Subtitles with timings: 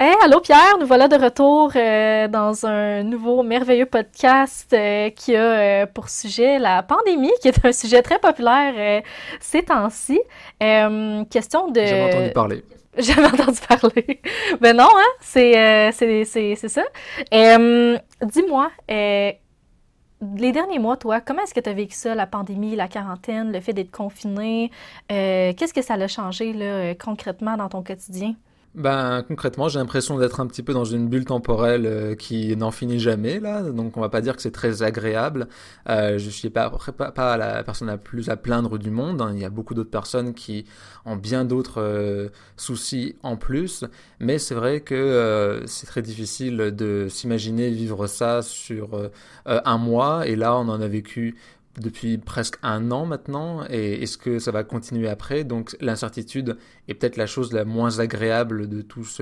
[0.00, 5.34] Hey, allô Pierre, nous voilà de retour euh, dans un nouveau merveilleux podcast euh, qui
[5.34, 9.02] a euh, pour sujet la pandémie, qui est un sujet très populaire
[9.40, 10.20] ces temps-ci.
[10.60, 11.80] question de...
[11.80, 12.64] J'avais entendu parler.
[12.96, 14.20] J'avais entendu parler.
[14.60, 16.84] ben non, hein, c'est ça.
[17.32, 22.86] Dis-moi, les derniers mois, toi, comment est-ce que tu as vécu ça, la pandémie, la
[22.86, 24.70] quarantaine, le fait d'être confiné?
[25.08, 28.36] Qu'est-ce que ça a changé là, concrètement dans ton quotidien?
[28.78, 32.70] Ben concrètement, j'ai l'impression d'être un petit peu dans une bulle temporelle euh, qui n'en
[32.70, 33.60] finit jamais là.
[33.62, 35.48] Donc on va pas dire que c'est très agréable.
[35.88, 39.20] Euh, je suis pas, pas, la personne la plus à plaindre du monde.
[39.20, 39.32] Hein.
[39.34, 40.64] Il y a beaucoup d'autres personnes qui
[41.04, 43.84] ont bien d'autres euh, soucis en plus.
[44.20, 49.10] Mais c'est vrai que c'est très difficile de s'imaginer vivre ça sur
[49.44, 50.24] un mois.
[50.28, 51.36] Et là, on en a vécu
[51.80, 55.44] depuis presque un an maintenant et est-ce que ça va continuer après?
[55.44, 56.56] Donc l'incertitude
[56.88, 59.20] est peut-être la chose la moins agréable de toute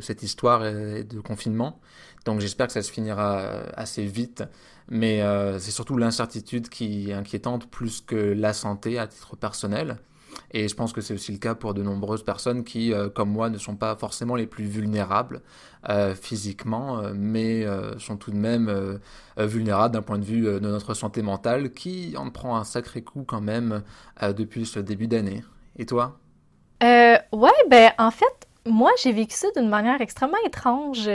[0.00, 1.80] cette histoire de confinement.
[2.24, 3.42] Donc j'espère que ça se finira
[3.74, 4.44] assez vite,
[4.88, 9.98] mais euh, c'est surtout l'incertitude qui est inquiétante plus que la santé à titre personnel.
[10.52, 13.30] Et je pense que c'est aussi le cas pour de nombreuses personnes qui, euh, comme
[13.30, 15.42] moi, ne sont pas forcément les plus vulnérables
[15.88, 17.66] euh, physiquement, euh, mais
[17.98, 19.00] sont tout de même
[19.36, 23.24] vulnérables d'un point de vue de notre santé mentale, qui en prend un sacré coup
[23.26, 23.82] quand même
[24.20, 25.42] depuis ce début d'année.
[25.76, 26.18] Et toi?
[26.82, 27.18] Ouais,
[27.68, 31.08] ben en fait, moi j'ai vécu ça d'une manière extrêmement étrange.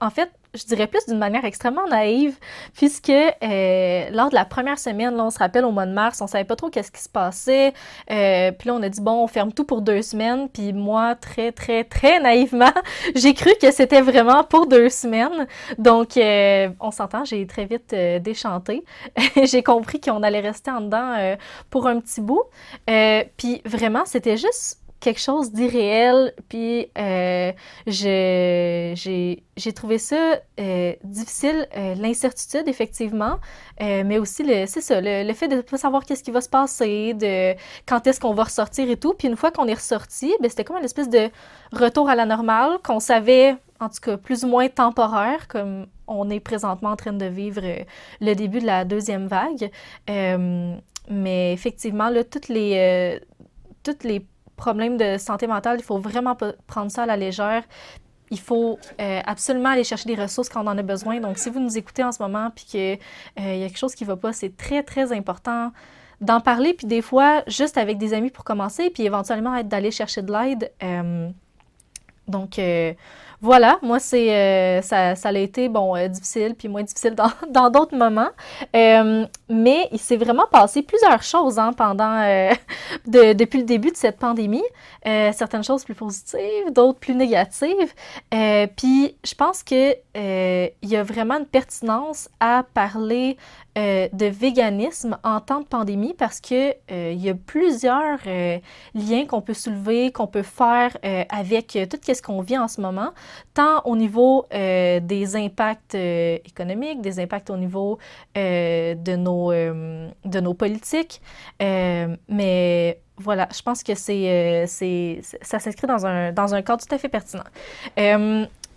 [0.00, 2.38] en fait, je dirais plus d'une manière extrêmement naïve,
[2.74, 6.20] puisque euh, lors de la première semaine, là, on se rappelle au mois de mars,
[6.20, 7.72] on savait pas trop qu'est-ce qui se passait.
[8.10, 10.48] Euh, puis là, on a dit bon, on ferme tout pour deux semaines.
[10.48, 12.72] Puis moi, très très très naïvement,
[13.14, 15.46] j'ai cru que c'était vraiment pour deux semaines.
[15.78, 18.84] Donc, euh, on s'entend, j'ai très vite déchanté.
[19.44, 21.36] j'ai compris qu'on allait rester en dedans
[21.70, 22.44] pour un petit bout.
[23.36, 26.32] puis vraiment, c'était juste quelque chose d'irréel.
[26.48, 27.52] Puis euh,
[27.86, 33.38] j'ai trouvé ça euh, difficile, euh, l'incertitude, effectivement,
[33.80, 36.48] mais aussi, le, c'est ça, le, fait de ne pas savoir qu'est-ce qui va se
[36.48, 37.54] passer, de
[37.86, 39.12] quand est-ce qu'on va ressortir et tout.
[39.12, 41.28] Puis une fois qu'on est ressorti, ben, c'était comme une espèce de
[41.72, 46.30] retour à la normale qu'on savait, en tout cas, plus ou moins temporaire, comme on
[46.30, 47.62] est présentement en train de vivre
[48.20, 49.70] le début de la deuxième vague.
[51.10, 53.20] mais effectivement, là, toutes les,
[53.82, 54.24] toutes les
[54.56, 57.64] problème de santé mentale, il faut vraiment prendre ça à la légère.
[58.30, 61.20] Il faut euh, absolument aller chercher des ressources quand on en a besoin.
[61.20, 63.94] Donc, si vous nous écoutez en ce moment puis qu'il euh, y a quelque chose
[63.94, 65.72] qui ne va pas, c'est très, très important
[66.20, 66.74] d'en parler.
[66.74, 70.72] Puis des fois, juste avec des amis pour commencer, puis éventuellement d'aller chercher de l'aide.
[70.82, 71.28] Euh,
[72.26, 72.58] donc,
[73.44, 77.68] voilà, moi, c'est euh, ça, ça a été, bon, euh, difficile, puis moins difficile dans
[77.70, 78.30] d'autres moments.
[78.74, 82.20] Euh, mais il s'est vraiment passé plusieurs choses hein, pendant,
[83.06, 84.64] de, depuis le début de cette pandémie.
[85.04, 87.92] certaines choses plus positives, d'autres plus négatives.
[88.30, 93.36] puis je pense que il y a vraiment une pertinence à parler
[93.76, 98.58] euh, de véganisme en temps de pandémie parce que euh, il y a plusieurs euh,
[98.94, 100.96] liens qu'on peut soulever, qu'on peut faire
[101.28, 103.10] avec tout ce qu'on vit en ce moment,
[103.52, 107.98] tant au niveau des impacts économiques, des impacts au niveau
[108.36, 111.20] de, nos, de nos politiques,
[111.60, 116.94] mais voilà, je pense que c'est, c'est, ça s'inscrit dans un, dans un cadre tout
[116.94, 117.44] à fait pertinent.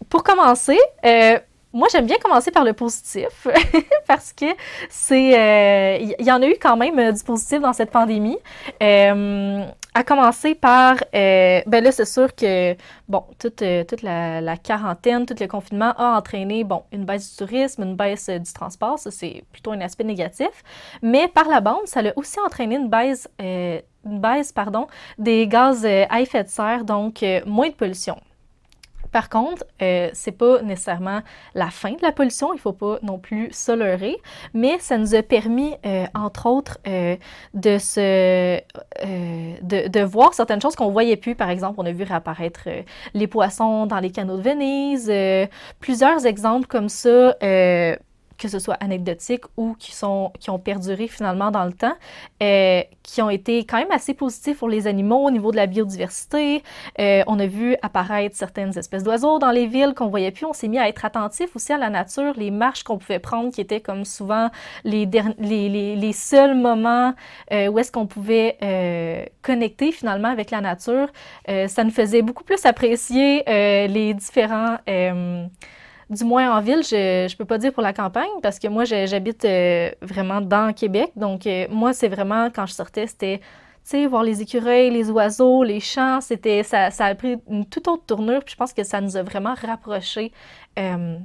[0.09, 0.79] pour commencer,
[1.77, 3.47] moi, j'aime bien commencer par le positif
[4.07, 4.45] parce que
[4.89, 8.39] c'est, il euh, y, en a eu quand même euh, du positif dans cette pandémie.
[8.81, 12.75] Euh, à commencer par, ben là, c'est sûr que
[13.07, 17.83] bon, toute, toute la, quarantaine, tout le confinement a entraîné bon une baisse du tourisme,
[17.83, 18.99] une baisse du transport.
[18.99, 20.63] Ça, c'est plutôt un aspect négatif.
[21.01, 23.81] Mais par la bande, ça a aussi entraîné une baisse, une
[24.19, 24.85] baisse, pardon,
[25.17, 28.17] des gaz à effet de serre, donc moins de pollution.
[29.17, 31.21] Par contre, euh, c'est pas nécessairement
[31.55, 34.15] la fin de la pollution, il faut pas non plus se leurrer,
[34.53, 37.15] mais ça nous a permis, euh, entre autres, euh,
[37.55, 41.33] de, se, euh, de, voir certaines choses qu'on voyait plus.
[41.33, 42.69] Par exemple, on a vu réapparaître
[43.15, 45.11] les poissons dans les canaux de Venise,
[45.79, 47.33] plusieurs exemples comme ça
[48.37, 51.95] que ce soit anecdotiques ou qui, sont, qui ont perduré finalement dans le temps,
[52.41, 55.65] euh, qui ont été quand même assez positifs pour les animaux au niveau de la
[55.65, 56.63] biodiversité.
[56.99, 60.45] Euh, on a vu apparaître certaines espèces d'oiseaux dans les villes qu'on voyait plus.
[60.45, 63.51] On s'est mis à être attentif aussi à la nature, les marches qu'on pouvait prendre
[63.51, 64.49] qui étaient comme souvent
[64.83, 67.13] les, les, les, les seuls moments
[67.51, 71.07] euh, où est-ce qu'on pouvait euh, connecter finalement avec la nature.
[71.49, 74.77] Euh, ça nous faisait beaucoup plus apprécier les différents
[76.09, 78.85] du moins en ville, je ne peux pas dire pour la campagne parce que moi,
[78.85, 81.11] j'habite euh, vraiment dans Québec.
[81.15, 83.41] Donc, euh, moi, c'est vraiment, quand je sortais, c'était
[83.83, 87.87] sais, voir les écureuils, les oiseaux, les champs, c'était, ça, ça a pris une toute
[87.87, 88.43] autre tournure.
[88.43, 90.31] Puis je pense que ça nous a vraiment rapprochés
[90.79, 91.17] euh,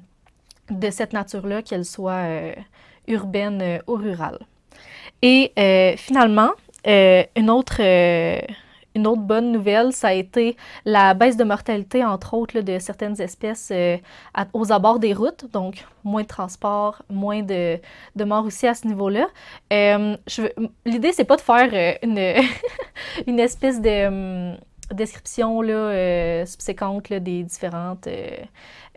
[0.71, 2.25] de cette nature-là, qu'elle soit
[3.09, 4.39] urbaine ou rurale.
[5.23, 5.53] Et
[5.97, 6.51] finalement,
[6.85, 7.81] une autre
[8.95, 13.21] une autre bonne nouvelle, ça a été la baisse de mortalité, entre autres, de certaines
[13.21, 13.97] espèces euh,
[14.53, 17.79] aux abords des routes, donc moins de transport, moins de,
[18.17, 19.27] de morts aussi à ce niveau-là.
[19.73, 20.17] Euh,
[20.85, 22.45] L'idée, c'est pas de faire euh, une,
[23.27, 24.57] une espèce de hum,
[24.93, 28.37] description là, euh, subséquente des différentes euh,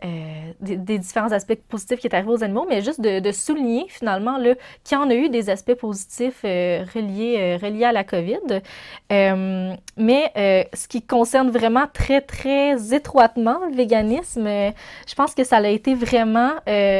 [0.02, 4.38] des, différents aspects positifs qui est arrivé aux animaux, mais juste de, souligner finalement
[4.84, 8.60] qu'il y en a eu des aspects positifs euh, reliés, euh, reliés à la COVID.
[9.96, 10.32] mais
[10.74, 15.94] ce qui concerne vraiment très, très étroitement le véganisme, je pense que ça a été
[15.94, 16.52] vraiment,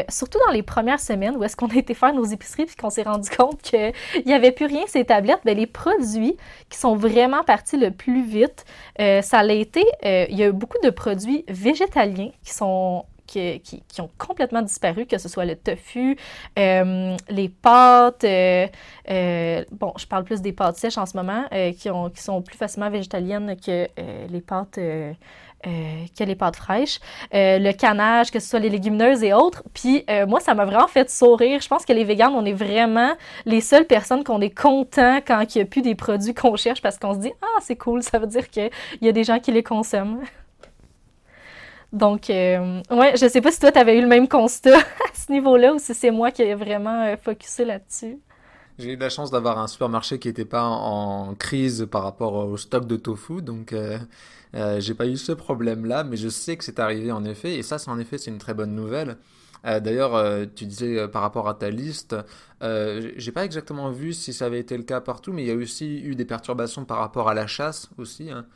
[0.08, 2.90] surtout dans les premières semaines où est-ce qu'on a été faire nos épiceries puis qu'on
[2.90, 3.92] s'est rendu compte qu'il
[4.24, 6.36] n'y avait plus rien ces tablettes, bien, les produits
[6.70, 8.64] qui sont vraiment partis le plus vite,
[8.98, 12.85] ça a été, il y a eu beaucoup de produits végétaliens qui sont
[13.26, 16.16] qui, ont complètement disparu, que ce soit le tofu,
[16.58, 18.66] euh, les pâtes, euh,
[19.10, 21.44] euh, bon, je parle plus des pâtes sèches en ce moment,
[21.78, 23.88] qui, ont, qui sont plus facilement végétaliennes que
[24.30, 24.78] les pâtes.
[25.64, 27.00] que les pâtes fraîches,
[27.32, 29.62] le canage, que ce soit les légumineuses et autres.
[29.74, 31.60] Puis moi, ça m'a vraiment fait sourire.
[31.60, 33.12] Je pense que les véganes, on est vraiment
[33.44, 36.82] les seules personnes qu'on est content quand il n'y a plus des produits qu'on cherche
[36.82, 38.70] parce qu'on se dit Ah, c'est cool, ça veut dire qu'il
[39.02, 40.20] y a des gens qui les consomment.
[41.92, 45.14] Donc, euh, ouais, je sais pas si toi, tu avais eu le même constat à
[45.14, 48.18] ce niveau-là ou si c'est moi qui ai vraiment euh, focusé là-dessus.
[48.78, 52.56] J'ai eu la chance d'avoir un supermarché qui n'était pas en, crise par rapport au
[52.58, 53.98] stock de tofu, donc euh,
[54.54, 57.62] euh, j'ai pas eu ce problème-là, mais je sais que c'est arrivé en effet, et
[57.62, 59.16] ça, c'est en effet, c'est une très bonne nouvelle.
[59.64, 62.14] D'ailleurs, tu disais par rapport à ta liste,
[62.60, 65.56] j'ai pas exactement vu si ça avait été le cas partout, mais il y a
[65.56, 68.30] aussi eu des perturbations par rapport à la chasse aussi.
[68.30, 68.46] Hein.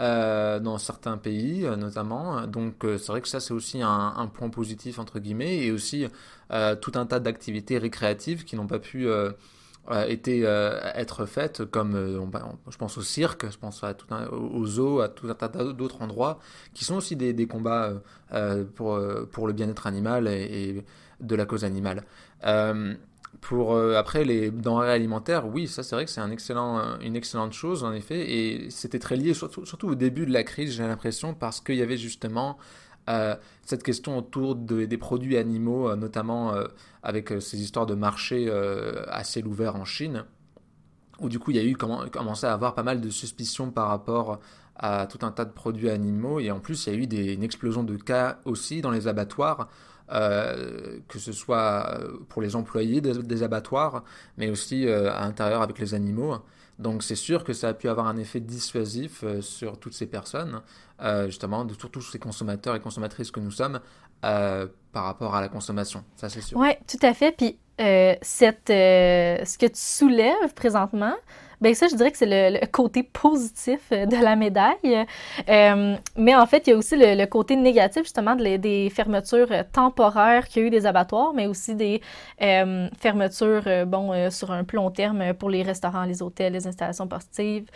[0.00, 2.48] Euh, dans certains pays euh, notamment.
[2.48, 6.06] Donc euh, c'est vrai que ça c'est aussi un, point positif entre guillemets et aussi
[6.80, 9.06] tout un tas d'activités récréatives qui n'ont pas pu
[9.88, 11.94] être faites comme
[12.68, 15.48] je pense au cirque, je pense à tout un, au zoo, à tout un tas
[15.48, 16.40] d'autres endroits
[16.74, 17.92] qui sont aussi des, combats
[18.74, 20.84] pour, le bien-être animal et,
[21.20, 22.04] de la cause animale.
[23.44, 27.52] Pour euh, après les denrées alimentaires, oui, ça c'est vrai que c'est euh, une excellente
[27.52, 30.82] chose en effet, et c'était très lié surtout, surtout, au début de la crise, j'ai
[30.82, 32.56] l'impression, parce qu'il y avait justement
[33.10, 36.54] euh, cette question autour des produits animaux, notamment
[37.02, 40.24] avec ces histoires de marché à ciel ouvert en Chine,
[41.20, 43.70] où du coup il y a eu comment, commencé à avoir pas mal de suspicions
[43.70, 44.40] par rapport
[44.76, 47.34] à tout un tas de produits animaux, et en plus il y a eu des,
[47.34, 49.68] une explosion de cas aussi dans les abattoirs
[50.12, 54.04] euh, que ce soit euh, pour les employés des, abattoirs,
[54.36, 56.36] mais aussi euh, à l'intérieur avec les animaux.
[56.78, 60.60] Donc c'est sûr que ça a pu avoir un effet dissuasif sur toutes ces personnes,
[61.26, 63.78] justement, de tous ces consommateurs et consommatrices que nous sommes,
[64.20, 66.02] par rapport à la consommation.
[66.16, 66.58] Ça c'est sûr.
[66.58, 67.30] Oui, tout à fait.
[67.30, 71.14] Puis cette, ce que tu soulèves présentement,
[71.64, 75.06] ben ça, je dirais que c'est le, côté positif euh, de la médaille.
[75.48, 79.62] Euh, mais en fait, il y a aussi le, côté négatif, justement, des fermetures euh,
[79.72, 82.02] temporaires qu'il y a eu des abattoirs, mais aussi des
[82.38, 87.70] fermetures, bon, sur un plus long terme pour les restaurants, les hôtels, les installations sportives,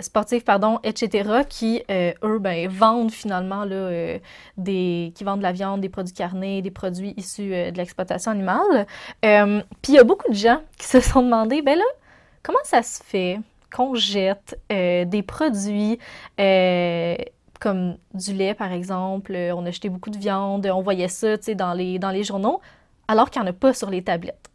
[0.00, 4.18] sportives, pardon, etc., qui, eux, ben, vendent finalement, là,
[4.56, 8.86] des, qui vendent de la viande, des produits carnés, des produits issus de l'exploitation animale.
[9.22, 11.84] Puis il y a beaucoup de gens qui se sont demandé, ben là,
[12.42, 13.40] comment ça se fait
[13.74, 15.98] qu'on jette euh, des produits
[16.38, 17.16] euh,
[17.60, 21.36] comme du lait, par exemple, euh, on a jeté beaucoup de viande, on voyait ça
[21.54, 22.60] dans les, dans les journaux,
[23.06, 24.48] alors qu'il n'y en a pas sur les tablettes.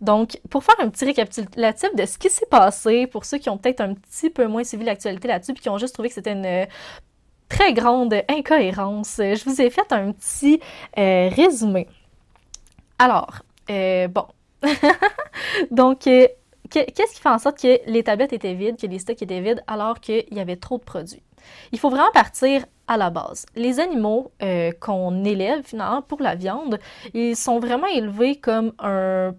[0.00, 3.58] Donc, pour faire un petit récapitulatif de ce qui s'est passé, pour ceux qui ont
[3.58, 6.32] peut-être un petit peu moins suivi l'actualité là-dessus, puis qui ont juste trouvé que c'était
[6.32, 6.66] une
[7.48, 10.60] très grande incohérence, je vous ai fait un petit
[10.96, 11.88] résumé.
[13.00, 14.26] Alors, bon.
[15.72, 16.08] Donc,
[16.80, 19.62] qu'est-ce qui fait en sorte que les tablettes étaient vides, que les stocks étaient vides,
[19.66, 21.22] alors qu'il y avait trop de produits?
[21.72, 23.46] Il faut vraiment partir à la base.
[23.54, 26.78] Les animaux euh, qu'on élève finalement pour la viande,
[27.14, 29.34] ils sont vraiment élevés comme un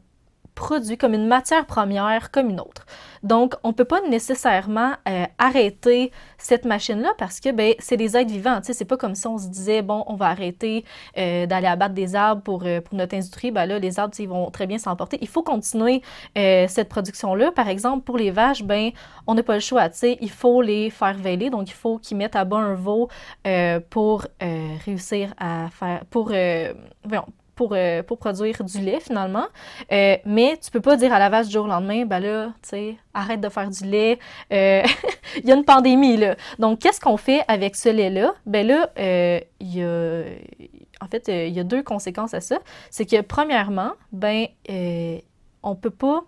[0.56, 2.86] produit, comme une matière première, comme une autre.
[3.24, 8.16] Donc, on ne peut pas nécessairement euh, arrêter cette machine-là parce que ben, c'est des
[8.16, 8.60] êtres vivants.
[8.64, 10.86] Ce n'est pas comme si on se disait, bon, on va arrêter
[11.18, 13.52] euh, d'aller abattre des arbres pour, euh, pour notre industrie.
[13.52, 15.18] Ben là, les arbres, ils vont très bien s'emporter.
[15.22, 16.02] Il faut continuer
[16.36, 17.52] cette production-là.
[17.52, 18.92] Par exemple, pour les vaches, ben,
[19.28, 19.90] on n'a pas le choix.
[20.04, 21.50] Il faut les faire veiller.
[21.50, 23.10] Donc, il faut qu'ils mettent à bas un veau
[23.90, 24.26] pour
[24.86, 26.32] réussir à faire, pour,
[27.56, 29.46] pour, euh, pour produire du lait finalement.
[29.92, 32.48] Euh, mais tu peux pas dire à la vache du jour au lendemain, ben là,
[32.62, 34.20] tu sais, arrête de faire du lait.
[34.54, 34.84] Euh,
[35.38, 36.36] il y a une pandémie là.
[36.60, 38.34] Donc, qu'est-ce qu'on fait avec ce lait-là?
[38.46, 40.24] Ben là, il y a.
[41.02, 42.58] En fait, il y a deux conséquences à ça.
[42.90, 44.48] C'est que, premièrement, ben,
[45.62, 46.24] on peut pas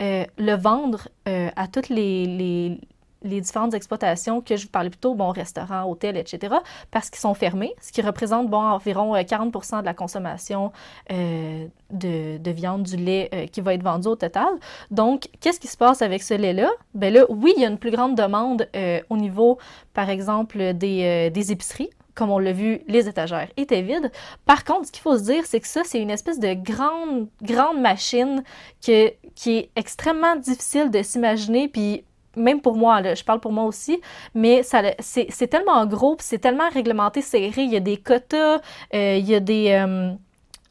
[0.00, 2.80] le vendre à toutes les, les
[3.22, 6.56] différentes exploitations que je vous parlais plus tôt, bon, restaurants, hôtels, etc.,
[6.90, 10.72] parce qu'ils sont fermés, ce qui représente bon, environ 40% euh, de la consommation
[11.12, 14.48] euh, de, de, viande, du lait euh, qui va être vendu au total.
[14.90, 16.70] Donc, qu'est-ce qui se passe avec ce lait-là?
[16.94, 18.68] Bien là, oui, il y a une plus grande demande
[19.10, 19.58] au niveau,
[19.94, 24.12] par exemple, des, des épiceries comme on l'a vu, les étagères étaient vides.
[24.44, 27.28] Par contre, ce qu'il faut se dire, c'est que ça, c'est une espèce de grande,
[27.40, 28.42] grande machine
[28.84, 31.68] que, qui est extrêmement difficile de s'imaginer.
[31.68, 32.04] Puis
[32.36, 34.00] même pour moi, là, je parle pour moi aussi,
[34.34, 37.62] mais c'est tellement gros, c'est tellement réglementé, serré.
[37.62, 38.60] Il y a des quotas,
[38.94, 39.72] euh, il y a des.
[39.72, 40.12] Euh,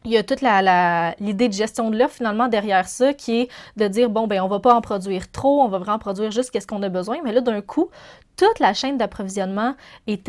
[0.05, 3.49] il y a toute la, l'idée de gestion de l'offre finalement derrière ça qui est
[3.75, 6.57] de dire bon ben on va pas en produire trop, on va vraiment produire juste
[6.57, 7.89] ce qu'on a besoin, mais là d'un coup
[8.37, 9.75] toute la chaîne d'approvisionnement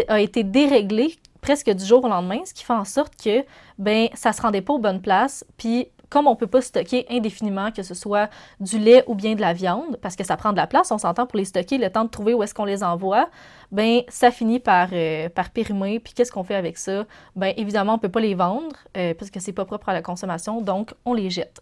[0.09, 3.45] a été déréglée presque du jour au lendemain, ce qui fait en sorte que
[3.79, 7.07] ben ça se rendait pas aux bonnes places, puis comme on ne peut pas stocker
[7.09, 10.53] indéfiniment, que ce soit du lait ou bien de la viande, parce que ça prend
[10.53, 12.65] de la place, on s'entend pour les stocker, le temps de trouver où est-ce qu'on
[12.65, 13.31] les envoie,
[13.71, 16.01] ben ça finit par, euh, périmer.
[16.01, 17.05] Puis qu'est-ce qu'on fait avec ça?
[17.37, 19.93] Ben évidemment, on ne peut pas les vendre euh, parce que c'est pas propre à
[19.93, 21.61] la consommation, donc on les jette.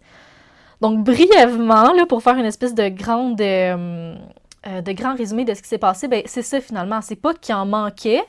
[0.81, 4.15] Donc brièvement, pour faire une espèce de grande euh,
[4.65, 7.01] de grand résumé de ce qui s'est passé, ben c'est ça finalement.
[7.01, 8.23] C'est pas qu'il en manquait,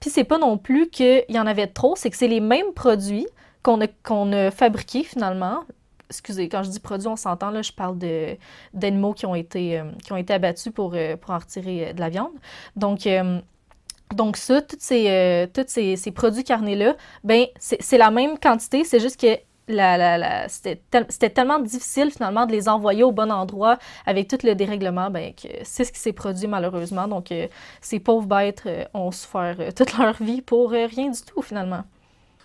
[0.00, 2.72] puis c'est pas non plus qu'il y en avait trop, c'est que c'est les mêmes
[2.74, 3.26] produits,
[3.62, 5.64] qu'on a, fabriqué finalement.
[6.10, 7.96] Excusez, quand je dis produit, on s'entend, là, je parle
[8.74, 11.92] d'animaux qui ont été, euh, qui ont été abattus pour, euh, pour en retirer euh,
[11.94, 12.32] de la viande.
[12.76, 13.08] Donc,
[14.14, 19.18] donc ça, tous ces, ces, ces, produits carnés-là, ben c'est, la même quantité, c'est juste
[19.18, 19.38] que
[19.68, 24.28] la, la, la, c'était, c'était tellement difficile finalement de les envoyer au bon endroit avec
[24.28, 27.08] tout le dérèglement, ben, que c'est ce qui s'est produit malheureusement.
[27.08, 27.32] Donc
[27.80, 31.84] ces pauvres bêtes ont souffert toute leur vie pour rien du tout finalement.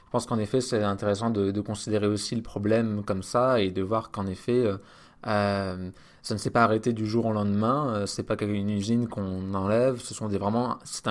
[0.08, 3.82] Je pense qu'en effet, c'est intéressant de, considérer aussi le problème comme ça et de
[3.82, 4.78] voir qu'en effet, euh,
[5.28, 7.90] euh, ça ne s'est pas arrêté du jour au lendemain.
[7.90, 10.00] Euh, c'est pas une usine qu'on enlève.
[10.00, 11.10] Ce sont vraiment, c'est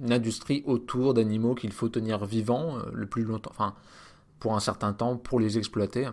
[0.00, 3.74] une industrie autour d'animaux qu'il faut tenir vivants le plus longtemps, enfin
[4.38, 6.08] pour un certain temps pour les exploiter.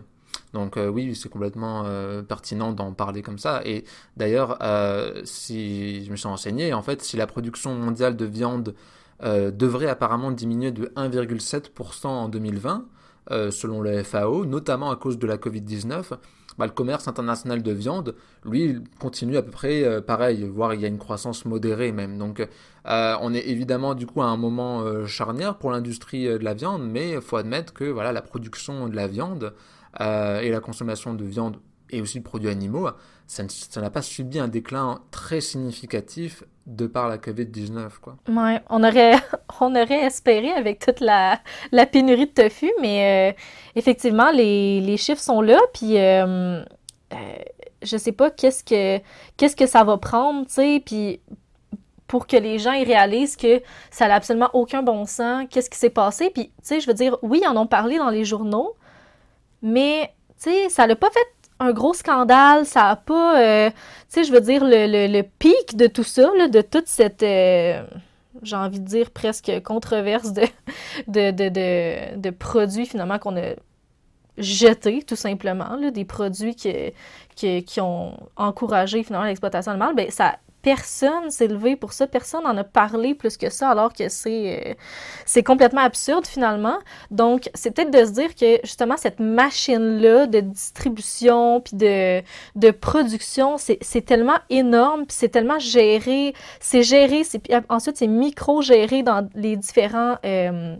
[0.53, 1.85] Donc oui, c'est complètement
[2.27, 3.61] pertinent d'en parler comme ça.
[3.63, 3.83] Et
[4.17, 4.57] d'ailleurs,
[5.23, 8.73] si je me suis renseigné, en fait, si la production mondiale de viande
[9.23, 12.85] euh, devrait apparemment diminuer de 1,7% en 2020,
[13.31, 16.17] euh, selon le FAO, notamment à cause de la Covid-19.
[16.57, 20.81] Bah, le commerce international de viande, lui, continue à peu près euh, pareil, voire il
[20.81, 22.17] y a une croissance modérée même.
[22.17, 22.45] Donc
[22.85, 27.11] on est évidemment du coup à un moment charnière pour l'industrie de la viande, mais
[27.11, 29.53] il faut admettre que voilà, la production de la viande
[29.99, 31.57] et la consommation de viande
[31.89, 32.89] et aussi de produits animaux,
[33.27, 37.99] ça n'a pas subi un déclin très significatif de par la COVID-19.
[38.01, 38.15] Quoi.
[38.29, 39.15] Ouais, on aurait,
[39.61, 41.39] on aurait espéré avec toute la,
[41.71, 43.41] la pénurie de tofu, mais euh,
[43.75, 46.63] effectivement, les, les, chiffres sont là, puis euh,
[47.13, 47.15] euh,
[47.81, 48.99] je sais pas qu'est-ce que,
[49.37, 50.45] que ça va prendre,
[50.85, 51.19] puis
[52.07, 55.79] pour que les gens y réalisent que ça n'a absolument aucun bon sens, qu'est-ce qui
[55.79, 58.75] s'est passé, puis je veux dire, oui, ils en ont parlé dans les journaux,
[59.61, 63.75] mais tu sais, ça l'a pas fait un gros scandale, ça a pas, euh, tu
[64.09, 67.83] sais, je veux dire, le, pic de tout ça, de toute cette, euh,
[68.41, 70.47] j'ai envie de dire presque controverse de,
[71.07, 73.53] de, produits finalement qu'on a
[74.37, 81.29] jetés, tout simplement, là, des produits qui ont encouragé finalement l'exploitation animale, ben ça personne
[81.29, 84.73] s'est levé pour ça, personne n'en a parlé plus que ça, alors que c'est euh,
[85.25, 86.79] c'est complètement absurde finalement.
[87.11, 93.57] Donc, c'est peut-être de se dire que justement cette machine-là de distribution puis de, production,
[93.57, 97.23] c'est tellement énorme, puis c'est tellement géré, c'est géré,
[97.69, 100.75] ensuite c'est micro-géré dans les différents euh,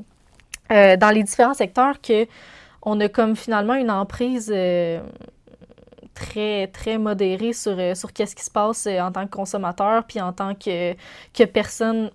[0.72, 2.26] euh, dans les différents secteurs que
[2.84, 4.50] on a comme finalement une emprise
[6.14, 10.04] très, très modéré sur, euh, sur qu'est-ce qui se passe euh, en tant que consommateur,
[10.06, 10.94] puis en tant que,
[11.34, 12.12] que personne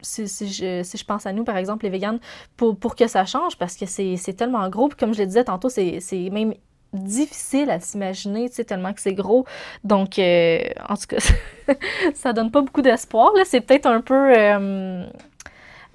[0.00, 2.20] si, si, je, si, je, pense à nous, par exemple, les véganes,
[2.56, 4.88] pour, pour que ça change, parce que c'est tellement gros.
[4.88, 6.00] Puis comme je le disais tantôt, c'est
[6.32, 6.54] même
[6.92, 9.44] difficile à s'imaginer, tu sais, tellement que c'est gros.
[9.82, 11.18] Donc, euh, en tout cas,
[12.14, 13.32] ça donne pas beaucoup d'espoir.
[13.44, 14.32] C'est peut-être un peu...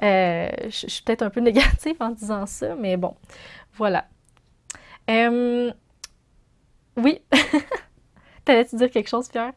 [0.02, 3.16] je suis peut-être un peu négative en disant ça, mais bon,
[3.74, 4.06] voilà.
[7.00, 7.20] Euh, oui.
[8.46, 9.54] T'allais-tu dire quelque chose, Pierre?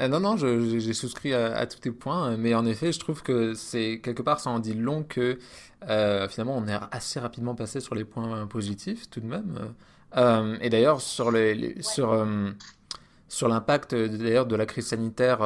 [0.00, 3.54] Euh, non, non, j'ai souscrit à, tous tes points, mais en effet, je trouve que
[3.54, 5.38] c'est quelque part, ça en dit long que
[5.88, 9.74] euh, finalement, on est assez rapidement passé sur les points positifs tout de même.
[10.16, 12.26] Euh, et d'ailleurs, sur les, sur
[13.28, 15.40] sur l'impact d'ailleurs de la crise sanitaire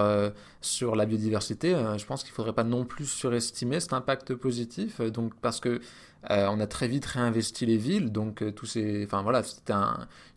[0.60, 5.00] sur la biodiversité, je pense qu'il ne faudrait pas non plus surestimer cet impact positif.
[5.00, 5.80] Donc parce que
[6.28, 9.72] on a très vite réinvesti les villes, donc tous ces, enfin voilà, c'était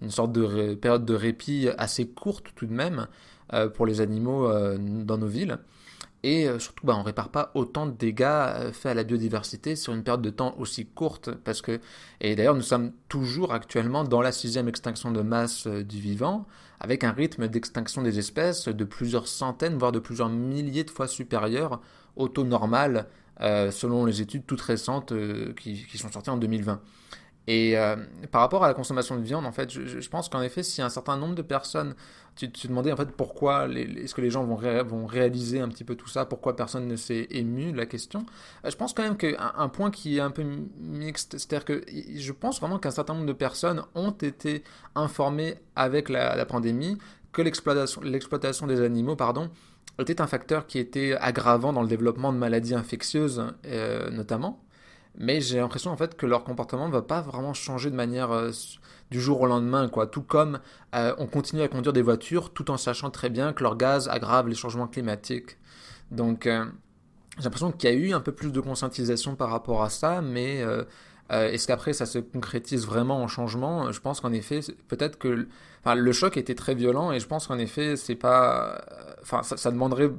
[0.02, 3.08] une sorte de période de répit assez courte tout de même.
[3.54, 5.58] Euh, pour les animaux euh, dans nos villes.
[6.24, 9.94] Et euh, surtout, bah, on répare pas autant de dégâts faits à la biodiversité sur
[9.94, 11.30] une période de temps aussi courte.
[11.30, 11.80] Parce que,
[12.20, 16.48] et d'ailleurs, nous sommes toujours actuellement dans la sixième extinction de masse du vivant,
[16.84, 21.08] avec un rythme d'extinction des espèces de plusieurs centaines, voire de plusieurs milliers de fois
[21.08, 21.82] supérieur
[22.16, 23.08] au taux normal,
[23.40, 25.14] selon les études toutes récentes
[25.56, 26.82] qui, qui, sont sorties en 2020.
[27.48, 27.98] Et euh,
[28.32, 30.90] par rapport à la consommation de viande, en fait, je, pense qu'en effet, si un
[30.90, 31.94] certain nombre de personnes,
[32.36, 35.96] tu te demandais en fait pourquoi, est-ce que les gens vont, réaliser un petit peu
[35.96, 38.26] tout ça, pourquoi personne ne s'est ému de la question.
[38.64, 40.44] Euh, je pense quand même qu'un un point qui est un peu
[40.80, 41.84] mixte, c'est-à-dire que
[42.16, 44.64] je pense vraiment qu'un certain nombre de personnes ont été
[44.96, 46.98] informées avec la, pandémie
[47.34, 49.50] que l'exploitation des animaux, pardon,
[50.00, 54.63] était un facteur qui était aggravant dans le développement de maladies infectieuses, euh, notamment
[55.16, 58.32] mais j'ai l'impression en fait que leur comportement ne va pas vraiment changer de manière
[58.32, 58.52] euh,
[59.12, 60.08] du jour au lendemain, quoi.
[60.08, 60.60] Tout comme
[60.96, 64.08] euh, on continue à conduire des voitures tout en sachant très bien que leur gaz
[64.10, 65.58] aggrave les changements climatiques.
[66.12, 66.66] Donc euh,
[67.38, 70.22] j'ai l'impression qu'il y a eu un peu plus de conscientisation par rapport à ça,
[70.22, 70.64] mais
[71.30, 73.92] est-ce qu'après ça se concrétise vraiment en changement?
[73.92, 75.48] Je pense qu'en effet, peut-être que
[75.86, 78.86] le choc était très violent et je pense qu'en effet, c'est pas,
[79.24, 80.12] enfin, ça demanderait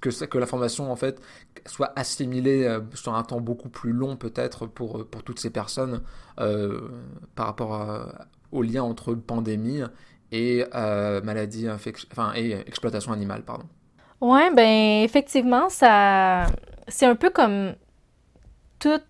[0.00, 1.20] que, que l'information en fait
[1.66, 6.02] soit assimilée euh, sur un temps beaucoup plus long peut-être pour, pour toutes ces personnes
[6.40, 6.88] euh,
[7.34, 8.14] par rapport
[8.52, 9.82] au lien entre pandémie
[10.32, 13.64] et euh, maladie enfin et exploitation animale pardon.
[14.20, 16.46] Ouais ben effectivement ça
[16.86, 17.74] c'est un peu comme
[18.78, 19.00] tout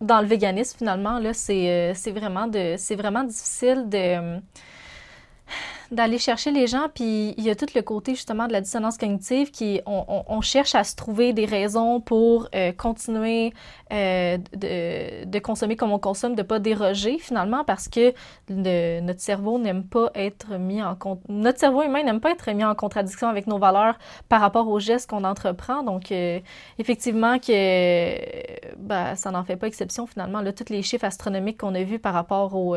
[0.00, 4.40] dans le véganisme finalement là c'est vraiment de c'est vraiment difficile de
[5.90, 8.98] d'aller chercher les gens, puis il y a tout le côté justement de la dissonance
[8.98, 13.52] cognitive qui on, cherche à se trouver des raisons pour euh, continuer
[13.92, 18.12] euh, de, de, consommer comme on consomme, de pas déroger finalement parce que
[18.48, 20.96] notre cerveau n'aime pas être mis en
[21.28, 24.80] notre cerveau humain n'aime pas être mis en contradiction avec nos valeurs par rapport aux
[24.80, 25.82] gestes qu'on entreprend.
[25.82, 26.40] Donc euh,
[26.78, 28.16] effectivement que
[28.76, 30.40] ben, ça n'en fait pas exception finalement.
[30.40, 32.76] Là, tous les chiffres astronomiques qu'on a vus par rapport aux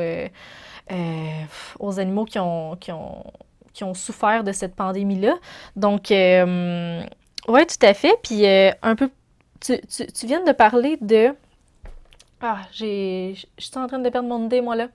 [0.91, 1.43] euh,
[1.80, 3.23] aux animaux qui ont, qui, ont,
[3.73, 5.36] qui ont souffert de cette pandémie-là.
[5.75, 7.04] Donc, euh,
[7.47, 8.15] oui, tout à fait.
[8.23, 9.12] Puis, euh, un peu,
[9.60, 11.36] tu, tu, viens de parler de...
[12.41, 14.88] Ah, j'ai, je suis en train de perdre mon idée, moi, là.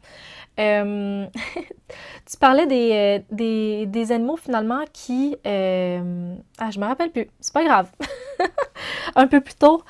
[0.56, 5.36] tu parlais des, des, des, animaux, finalement, qui...
[5.44, 7.28] ah, je me rappelle plus.
[7.38, 7.90] C'est pas grave.
[9.14, 9.82] un peu plus tôt.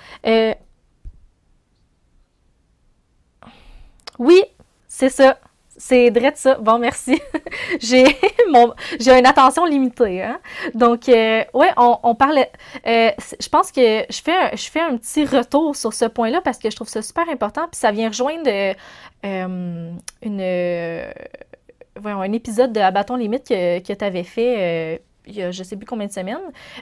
[4.19, 4.43] oui,
[4.87, 5.39] c'est ça.
[5.77, 6.55] C'est de ça.
[6.57, 7.21] Bon, merci.
[7.81, 8.05] j'ai
[8.51, 10.23] mon j'ai une attention limitée.
[10.23, 10.41] Hein?
[10.75, 12.51] Donc, euh, ouais, on, on parlait.
[12.87, 13.11] Euh,
[13.41, 16.59] je pense que je fais, un, je fais un petit retour sur ce point-là parce
[16.59, 17.67] que je trouve ça super important.
[17.71, 18.75] Puis ça vient rejoindre euh,
[20.23, 21.13] une,
[21.97, 25.63] voyons, un épisode de Abaton Limite que, que tu avais fait il y a je
[25.63, 26.39] sais plus combien de semaines,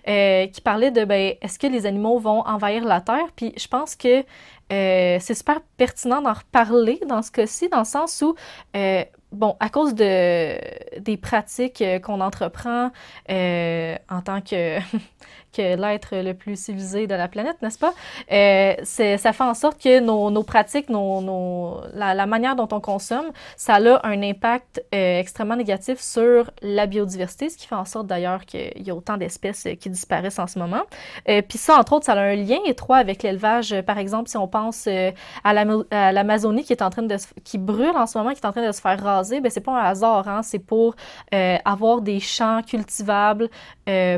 [0.08, 3.32] euh, qui parlait de ben, est-ce que les animaux vont envahir la Terre?
[3.36, 4.24] Puis je pense que
[4.72, 8.34] euh, c'est super pertinent d'en reparler dans ce cas-ci, dans le sens où,
[8.74, 10.56] euh, bon, à cause de,
[11.00, 12.90] des pratiques qu'on entreprend
[13.28, 14.78] en tant que que
[15.58, 17.92] l'être le plus civilisé de la planète, n'est-ce pas?
[18.30, 23.74] Euh, ça fait en sorte que nos, pratiques, nos, la, manière dont on consomme, ça
[23.74, 28.44] a un impact euh, extrêmement négatif sur la biodiversité, ce qui fait en sorte d'ailleurs
[28.44, 30.82] qu'il y a autant d'espèces qui disparaissent en ce moment.
[31.28, 33.74] Euh, Puis ça, entre autres, ça a un lien étroit avec l'élevage.
[33.82, 35.10] Par exemple, si on pense euh,
[35.44, 38.52] à l'Amazonie qui est en train de qui brûle en ce moment, qui est en
[38.52, 40.42] train de se faire raser, ben c'est pas un hasard, hein?
[40.42, 40.94] c'est pour
[41.34, 43.48] euh, avoir des champs cultivables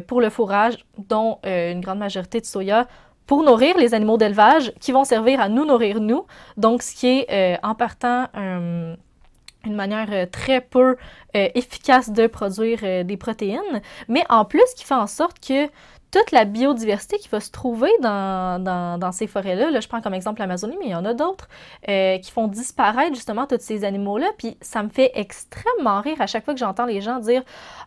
[0.07, 2.87] pour le fourrage dont euh, une grande majorité de soya
[3.27, 6.27] pour nourrir les animaux d'élevage qui vont servir à nous nourrir nous.
[6.57, 10.97] Donc, ce qui est euh, en partant une manière euh, très peu
[11.33, 15.69] efficace de produire des protéines, mais en plus qui fait en sorte que
[16.15, 19.73] toute la biodiversité qui va se trouver dans, ces forêts-là.
[19.73, 21.49] Là, je prends comme exemple l'Amazonie, mais il y en a d'autres
[21.89, 24.29] euh, qui font disparaître justement tous ces animaux-là.
[24.39, 27.43] Puis ça me fait extrêmement rire à chaque fois que j'entends les gens dire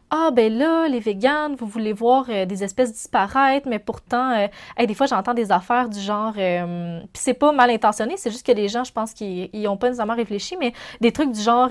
[0.10, 4.86] Ah, ben là, les véganes, vous voulez voir euh, des espèces disparaître, mais pourtant, euh,
[4.86, 6.34] des fois, j'entends des affaires du genre.
[6.34, 9.88] Puis c'est pas mal intentionné, c'est juste que les gens, je pense qu'ils n'ont pas
[9.88, 11.70] nécessairement réfléchi, mais des trucs du genre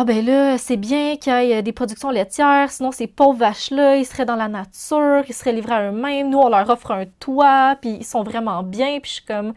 [0.00, 3.96] ah ben là, c'est bien qu'il y ait des productions laitières, sinon ces pauvres vaches-là,
[3.96, 7.06] ils seraient dans la nature, ils seraient livrés à eux-mêmes, nous on leur offre un
[7.18, 9.54] toit, puis ils sont vraiment bien, puis je suis comme,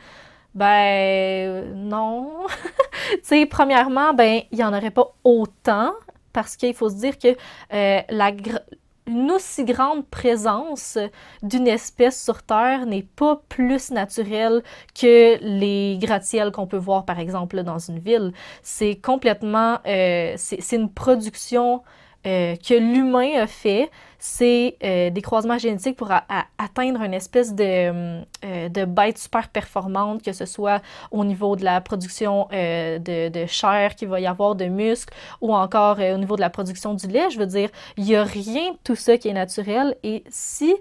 [0.56, 2.48] ben non.
[3.12, 5.94] tu sais, premièrement, ben il y en aurait pas autant,
[6.34, 7.38] parce qu'il faut se dire que
[7.74, 8.32] euh, la,
[9.08, 10.98] une aussi grande présence
[11.44, 17.20] d'une espèce sur Terre n'est pas plus naturelle que les gratte-ciels qu'on peut voir, par
[17.20, 18.32] exemple, dans une ville.
[18.62, 19.80] C'est complètement...
[19.86, 21.82] Euh, c'est une production
[22.28, 28.22] euh, que l'humain a fait, c'est euh, des croisements génétiques pour atteindre une espèce de,
[28.46, 33.46] euh, de bête super performante, que ce soit au niveau de la production de, de,
[33.48, 37.08] chair qu'il va y avoir, de muscles, ou encore au niveau de la production du
[37.08, 37.32] lait.
[37.32, 39.96] Je veux dire, il n'y a rien de tout ça qui est naturel.
[40.04, 40.76] Et si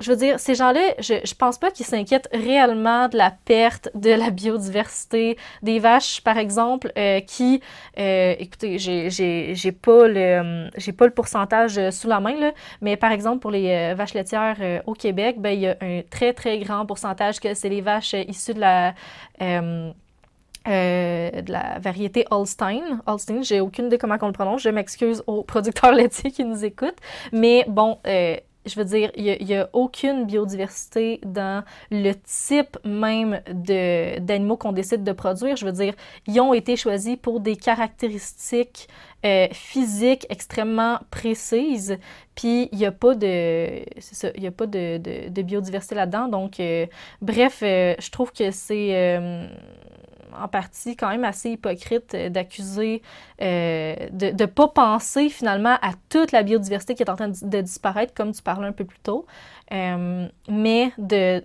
[0.00, 3.88] je veux dire, ces gens-là, je, je pense pas qu'ils s'inquiètent réellement de la perte
[3.94, 7.60] de la biodiversité des vaches, par exemple, euh, qui,
[7.98, 13.50] euh, écoutez, j'ai j'ai pas le pourcentage sous la main là, mais par exemple pour
[13.50, 17.40] les euh, vaches laitières au Québec, ben il y a un très très grand pourcentage
[17.40, 18.94] que c'est les vaches issues de la
[20.66, 23.00] la variété Holstein.
[23.06, 24.62] Holstein, j'ai aucune idée comment on le prononce.
[24.62, 26.98] Je m'excuse aux producteurs laitiers qui nous écoutent.
[27.32, 27.98] Mais bon,
[28.66, 35.04] je veux dire, il n'y a, aucune biodiversité dans le type même d'animaux qu'on décide
[35.04, 35.56] de produire.
[35.56, 35.94] Je veux dire,
[36.26, 38.88] ils ont été choisis pour des caractéristiques
[39.24, 41.96] euh, physiques extrêmement précises.
[42.34, 44.98] Puis il n'y a pas de, ça, y a pas de,
[45.28, 46.28] de, biodiversité là-dedans.
[46.28, 46.86] Donc, euh,
[47.22, 49.18] bref, euh, je trouve que c'est
[50.40, 53.02] en partie quand même assez hypocrite euh, d'accuser,
[53.40, 57.60] euh, de ne pas penser finalement à toute la biodiversité qui est en train de,
[57.60, 59.26] disparaître, comme tu parlais un peu plus tôt,
[59.72, 61.42] euh, mais de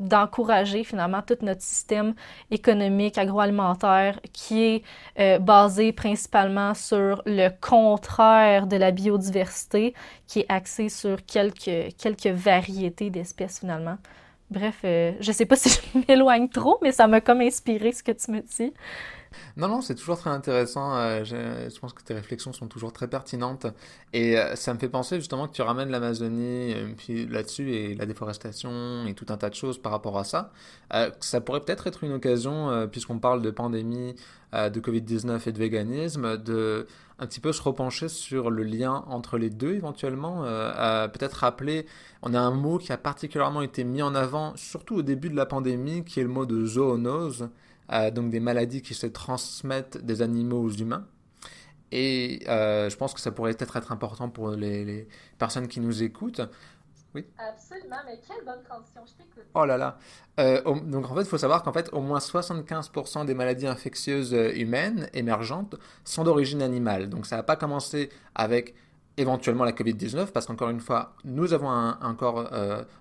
[0.00, 2.14] d'encourager finalement tout notre système
[2.50, 4.82] économique agroalimentaire qui
[5.16, 9.94] est basé principalement sur le contraire de la biodiversité,
[10.26, 13.96] qui est axé sur quelques, quelques variétés d'espèces finalement.
[14.54, 18.02] Bref, euh, je sais pas si je m'éloigne trop, mais ça m'a comme inspiré ce
[18.02, 18.72] que tu me dis.
[19.56, 20.96] Non, non, c'est toujours très intéressant.
[20.96, 23.66] Euh, je, pense que tes réflexions sont toujours très pertinentes.
[24.12, 28.06] Et euh, ça me fait penser justement que tu ramènes l'Amazonie puis là-dessus et la
[28.06, 30.52] déforestation et tout un tas de choses par rapport à ça.
[31.18, 34.14] ça pourrait peut-être être une occasion, puisqu'on parle de pandémie,
[34.52, 36.86] de Covid-19 et de véganisme, de
[37.18, 41.86] un petit peu se repencher sur le lien entre les deux éventuellement, peut-être rappeler,
[42.22, 45.36] on a un mot qui a particulièrement été mis en avant, surtout au début de
[45.36, 47.50] la pandémie, qui est le mot de zoonose,
[47.92, 51.06] euh, donc des maladies qui se transmettent des animaux aux humains.
[51.92, 55.06] Et euh, je pense que ça pourrait peut-être être important pour les,
[55.38, 56.40] personnes qui nous écoutent.
[57.14, 57.24] Oui.
[57.38, 59.44] Absolument, mais quelle bonne transition, je t'écoute.
[59.54, 59.98] Oh là là.
[60.40, 64.32] Euh, donc en fait, il faut savoir qu'en fait, au moins 75% des maladies infectieuses
[64.54, 67.08] humaines émergentes sont d'origine animale.
[67.08, 68.74] Donc ça n'a pas commencé avec
[69.16, 72.50] éventuellement la Covid-19, parce qu'encore une fois, nous avons encore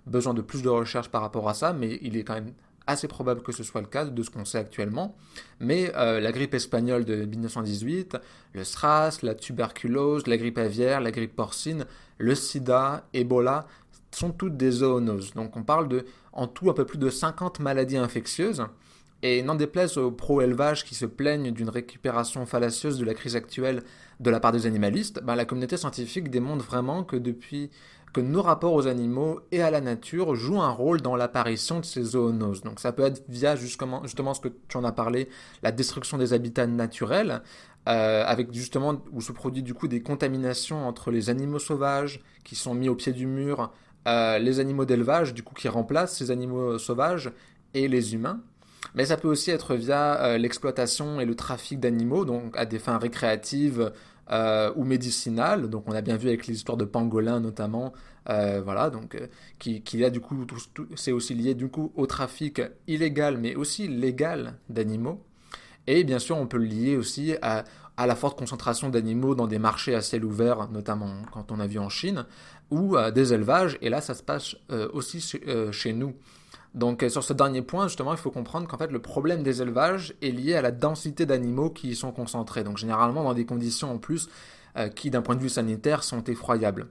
[0.06, 2.54] besoin de plus de recherches par rapport à ça, mais il est quand même
[2.88, 5.16] assez probable que ce soit le cas de ce qu'on sait actuellement,
[5.60, 8.18] mais euh, la grippe espagnole de 1918,
[8.54, 11.86] le SRAS, la tuberculose, la grippe aviaire, la grippe porcine,
[12.18, 13.68] le sida, Ebola,
[14.16, 15.34] sont toutes des zoonoses.
[15.34, 18.66] Donc on parle de en tout un peu plus de 50 maladies infectieuses.
[19.26, 23.82] Et n'en déplaise aux pro-élevage qui se plaignent d'une récupération fallacieuse de la crise actuelle
[24.20, 27.72] de la part des animalistes, ben, la communauté scientifique démontre vraiment que depuis
[28.14, 31.86] que nos rapports aux animaux et à la nature jouent un rôle dans l'apparition de
[31.86, 32.62] ces zoonoses.
[32.62, 35.30] Donc ça peut être via justement, ce que tu en as parlé,
[35.64, 37.42] la destruction des habitats naturels,
[37.90, 42.56] euh, avec justement où se produit du coup des contaminations entre les animaux sauvages qui
[42.56, 43.72] sont mis au pied du mur,
[44.06, 47.32] les animaux d'élevage du coup qui remplacent ces animaux sauvages
[47.74, 48.42] et les humains.
[48.96, 52.80] Mais ça peut aussi être via euh, l'exploitation et le trafic d'animaux, donc à des
[52.80, 53.92] fins récréatives,
[54.32, 55.70] euh, ou médicinale.
[55.70, 57.94] Donc on a bien vu avec l'histoire de pangolin notamment,
[58.30, 59.18] euh, voilà, donc
[59.60, 60.46] qui, qui, du coup,
[60.96, 65.24] c'est aussi lié du coup au trafic illégal mais aussi légal d'animaux.
[65.88, 67.66] Et bien sûr, on peut le lier aussi à,
[67.98, 71.68] à la forte concentration d'animaux dans des marchés à ciel ouvert, notamment quand on a
[71.68, 72.26] vu en Chine,
[72.74, 73.78] ou à des élevages.
[73.82, 74.56] Et là, ça se passe
[74.94, 75.22] aussi
[75.72, 76.14] chez nous.
[76.74, 79.62] Donc euh, sur ce dernier point, justement, il faut comprendre qu'en fait le problème des
[79.62, 82.64] élevages est lié à la densité d'animaux qui y sont concentrés.
[82.64, 84.30] Donc généralement dans des conditions en plus
[84.78, 86.88] euh, qui d'un point de vue sanitaire sont effroyables.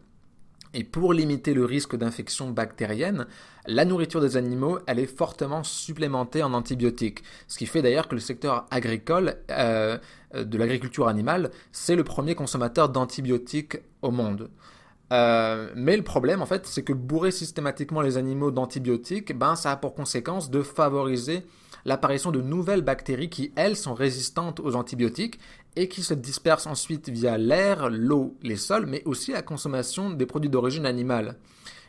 [0.75, 3.27] Et pour limiter le risque d'infection bactérienne,
[3.67, 7.23] la nourriture des animaux, elle est fortement supplémentée en antibiotiques.
[7.47, 9.99] Ce qui fait d'ailleurs que le secteur agricole euh,
[10.35, 14.49] de l'agriculture animale, c'est le premier consommateur d'antibiotiques au monde.
[15.13, 19.73] Euh, mais le problème, en fait, c'est que bourrer systématiquement les animaux d'antibiotiques, ben, ça
[19.73, 21.45] a pour conséquence de favoriser
[21.85, 25.39] l'apparition de nouvelles bactéries qui, elles, sont résistantes aux antibiotiques
[25.77, 30.27] et qui se dispersent ensuite via l'air, l'eau, les sols, mais aussi la consommation des
[30.27, 31.37] produits d'origine animale.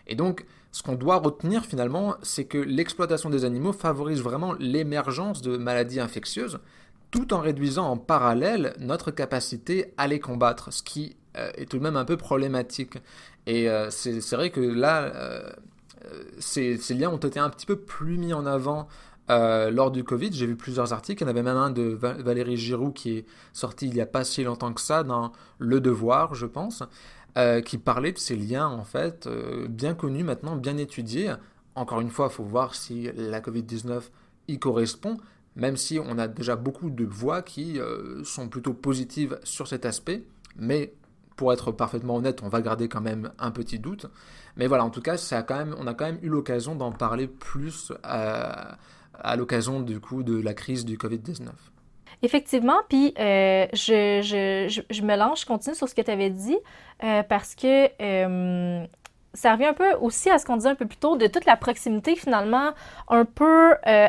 [0.07, 5.41] Et donc, ce qu'on doit retenir finalement, c'est que l'exploitation des animaux favorise vraiment l'émergence
[5.41, 6.59] de maladies infectieuses,
[7.11, 11.83] tout en réduisant en parallèle notre capacité à les combattre, ce qui est tout de
[11.83, 12.97] même un peu problématique.
[13.45, 15.51] Et euh, c'est vrai que là, euh,
[16.39, 18.87] ces, ces, liens ont été un petit peu plus mis en avant
[19.29, 20.31] lors du Covid.
[20.31, 21.23] J'ai vu plusieurs articles.
[21.23, 24.05] Il y en avait même un de Valérie Giroux qui est sorti il n'y a
[24.05, 26.83] pas si longtemps que ça dans Le Devoir, je pense,
[27.65, 29.27] qui parlait de ces liens en fait
[29.69, 31.33] bien connus maintenant, bien étudiés.
[31.73, 34.01] Encore une fois, il faut voir si la Covid-19
[34.49, 35.17] y correspond,
[35.55, 37.79] même si on a déjà beaucoup de voix qui
[38.23, 40.25] sont plutôt positives sur cet aspect.
[40.57, 40.93] Mais
[41.35, 44.07] pour être parfaitement honnête, on va garder quand même un petit doute.
[44.55, 46.75] Mais voilà, en tout cas, ça a quand même, on a quand même eu l'occasion
[46.75, 48.77] d'en parler plus à,
[49.37, 51.49] l'occasion du coup de la crise du Covid-19.
[52.21, 56.57] Effectivement, puis euh, je, je, je, lance, je continue sur ce que tu avais dit,
[57.03, 58.85] euh, parce que euh,
[59.33, 61.45] ça revient un peu aussi à ce qu'on disait un peu plus tôt, de toute
[61.45, 62.71] la proximité finalement
[63.09, 64.07] un peu euh,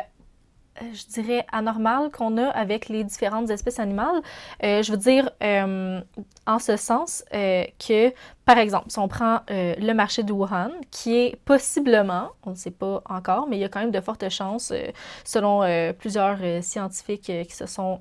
[0.80, 4.22] je dirais, anormal qu'on a avec les différentes espèces animales.
[4.62, 6.00] Euh, je veux dire, euh,
[6.46, 8.12] en ce sens que,
[8.44, 12.70] par exemple, si on prend le marché de Wuhan, qui est possiblement, on ne sait
[12.70, 14.72] pas encore, mais il y a quand même de fortes chances,
[15.24, 15.62] selon
[15.98, 18.00] plusieurs scientifiques qui se sont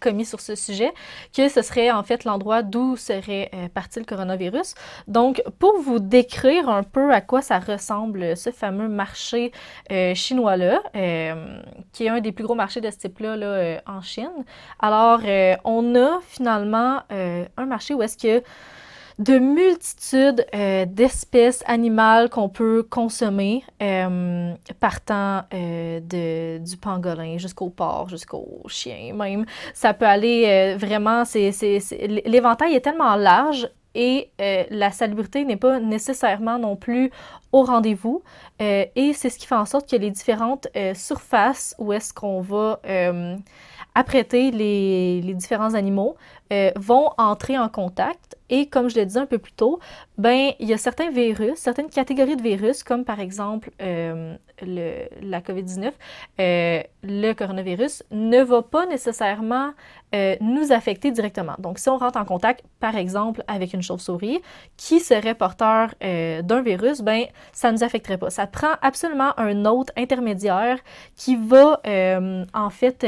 [0.00, 0.92] commis sur ce sujet,
[1.34, 4.74] que ce serait en fait l'endroit d'où serait euh, parti le coronavirus.
[5.08, 9.52] Donc, pour vous décrire un peu à quoi ça ressemble ce fameux marché
[9.90, 11.60] euh, chinois-là, euh,
[11.92, 14.44] qui est un des plus gros marchés de ce type-là là, en Chine,
[14.80, 15.20] alors
[15.64, 18.42] on a finalement un marché où est-ce que
[19.18, 28.10] de multitudes euh, d'espèces animales qu'on peut consommer, euh, partant euh, du pangolin jusqu'au porc,
[28.10, 29.46] jusqu'au chien même.
[29.72, 31.22] Ça peut aller vraiment,
[32.26, 37.10] l'éventail est tellement large et la salubrité n'est pas nécessairement non plus
[37.52, 38.22] au rendez-vous.
[38.60, 42.80] et c'est ce qui fait en sorte que les différentes surfaces où est-ce qu'on va
[43.94, 46.16] apprêter les différents animaux
[46.76, 49.80] vont entrer en contact et comme je le disais un peu plus tôt,
[50.18, 55.08] ben il y a certains virus, certaines catégories de virus, comme par exemple euh, le,
[55.20, 55.92] la COVID-19,
[56.38, 59.72] euh, le coronavirus, ne va pas nécessairement
[60.14, 61.54] euh, nous affecter directement.
[61.58, 64.40] Donc, si on rentre en contact, par exemple, avec une chauve-souris
[64.76, 68.30] qui serait porteur d'un virus, ben ça ne nous affecterait pas.
[68.30, 70.78] Ça prend absolument un hôte intermédiaire
[71.16, 71.80] qui va
[72.54, 73.04] en fait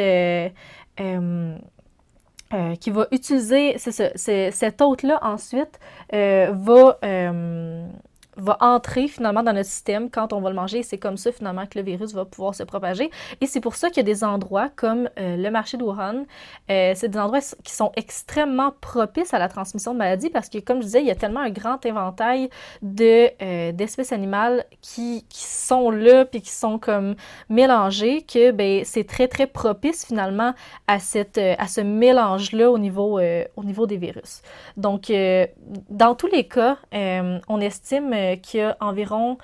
[2.54, 5.78] euh, qui va utiliser, c'est cet hôte-là ensuite
[6.14, 7.86] euh, va euh,
[8.38, 10.82] va entrer finalement dans notre système quand on va le manger.
[10.82, 13.10] C'est comme ça finalement que le virus va pouvoir se propager.
[13.40, 16.24] Et c'est pour ça qu'il y a des endroits comme euh, le marché de Wuhan.
[16.70, 20.58] Euh, c'est des endroits qui sont extrêmement propices à la transmission de maladies parce que,
[20.58, 22.48] comme je disais, il y a tellement un grand éventail
[22.82, 27.14] de, euh, d'espèces animales qui, qui, sont là puis qui sont comme
[27.48, 30.54] mélangées que ben, c'est très, très propice finalement
[30.86, 34.42] à, cette, à ce mélange-là au niveau, au niveau des virus.
[34.76, 35.12] Donc,
[35.90, 39.38] dans tous les cas, on estime euh, qu'il y a environ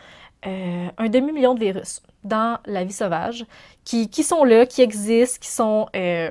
[0.47, 3.47] euh, un demi-million de virus dans la vie sauvage
[3.85, 6.31] qui, sont là, qui existent, qui sont euh,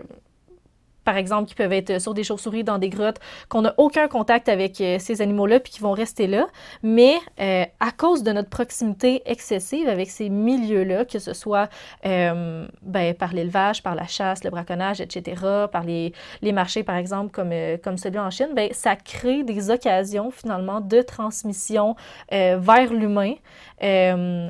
[1.03, 4.49] par exemple, qui peuvent être sur des chauves-souris dans des grottes, qu'on n'a aucun contact
[4.49, 6.47] avec euh, ces animaux-là, puis qui vont rester là.
[6.81, 11.69] Mais euh, à cause de notre proximité excessive avec ces milieux-là, que ce soit
[12.05, 16.95] euh, ben, par l'élevage, par la chasse, le braconnage, etc., par les, les marchés, par
[16.95, 17.51] exemple, comme,
[17.83, 21.95] comme celui en Chine, ben, ça crée des occasions finalement de transmission
[22.31, 23.33] vers l'humain.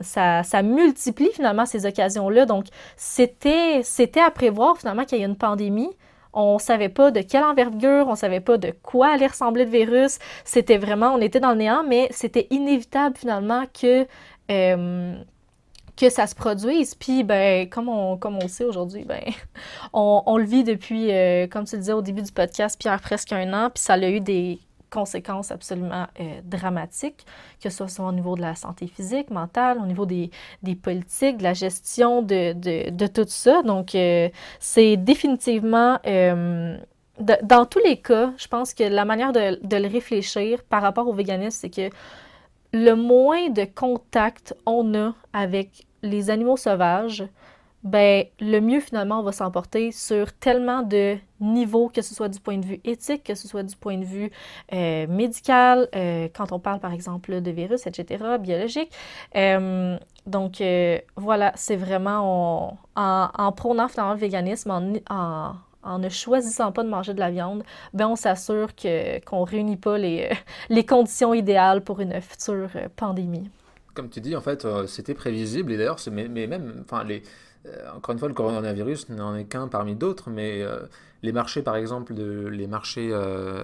[0.02, 2.46] ça, ça multiplie finalement ces occasions-là.
[2.46, 5.90] Donc, c'était, c'était à prévoir finalement qu'il y ait une pandémie.
[6.34, 10.20] On savait pas de quelle envergure, on savait pas de quoi allait ressembler le virus.
[10.44, 14.08] C'était vraiment, on était dans le néant, mais c'était inévitable finalement que
[14.52, 15.16] euh,
[16.10, 16.96] ça se produise.
[16.96, 19.24] Puis, ben, comme on, on sait aujourd'hui, ben,
[19.94, 23.54] on, le vit depuis, euh, comme tu le disais au début du podcast, presque un
[23.54, 24.60] an, puis ça a eu des
[25.00, 27.26] conséquences absolument euh, dramatiques,
[27.62, 30.30] que ce soit au niveau de la santé physique, mentale, au niveau des,
[30.68, 33.56] des politiques, de la gestion de, de, de tout ça.
[33.64, 34.30] Donc, euh,
[34.60, 36.00] c'est définitivement...
[36.06, 36.78] Euh,
[37.54, 41.08] dans tous les cas, je pense que la manière de, de le réfléchir par rapport
[41.08, 41.88] au véganisme, c'est que
[42.88, 45.70] le moins de contact on a avec
[46.02, 47.24] les animaux sauvages,
[47.84, 52.40] ben le mieux finalement on va s'emporter sur tellement de niveaux, que ce soit du
[52.40, 54.32] point de vue éthique, que ce soit du point de vue
[54.72, 58.92] euh, médical, euh, quand on parle par exemple de virus, etc., biologique.
[59.36, 60.64] Euh, donc
[61.18, 66.90] voilà, c'est vraiment en, en, prônant finalement le véganisme, en, en, ne choisissant pas de
[66.90, 70.32] manger de la viande, ben on s'assure que, qu'on ne réunit pas les,
[70.70, 73.50] les conditions idéales pour une future pandémie.
[73.94, 77.22] Comme tu dis, en fait, c'était prévisible et d'ailleurs, mais, mais même, enfin, les
[77.96, 80.80] encore une fois, le coronavirus n'en est qu'un parmi d'autres, mais euh,
[81.22, 83.64] les marchés, par exemple, les marchés euh,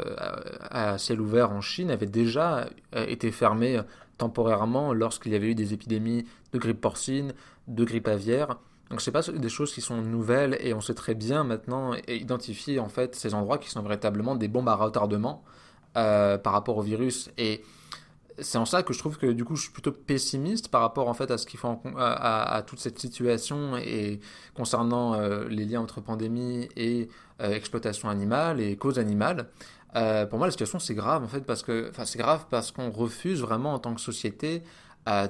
[0.69, 3.81] à, ciel ouvert en Chine avaient déjà été fermés
[4.17, 7.33] temporairement lorsqu'il y avait eu des épidémies de grippe porcine,
[7.67, 8.57] de grippe aviaire.
[8.89, 12.79] Donc c'est pas des choses qui sont nouvelles et on sait très bien maintenant identifier
[12.79, 15.43] en fait ces endroits qui sont véritablement des bombes à retardement
[15.93, 17.61] par rapport au virus et
[18.41, 21.07] c'est en ça que je trouve que du coup je suis plutôt pessimiste par rapport
[21.07, 24.19] en fait à ce qu'il faut à, toute cette situation et
[24.53, 27.09] concernant euh, les liens entre pandémie et
[27.41, 29.49] euh, exploitation animale et cause animale.
[29.95, 32.71] Euh, pour moi la situation c'est grave en fait parce que enfin c'est grave parce
[32.71, 34.63] qu'on refuse vraiment en tant que société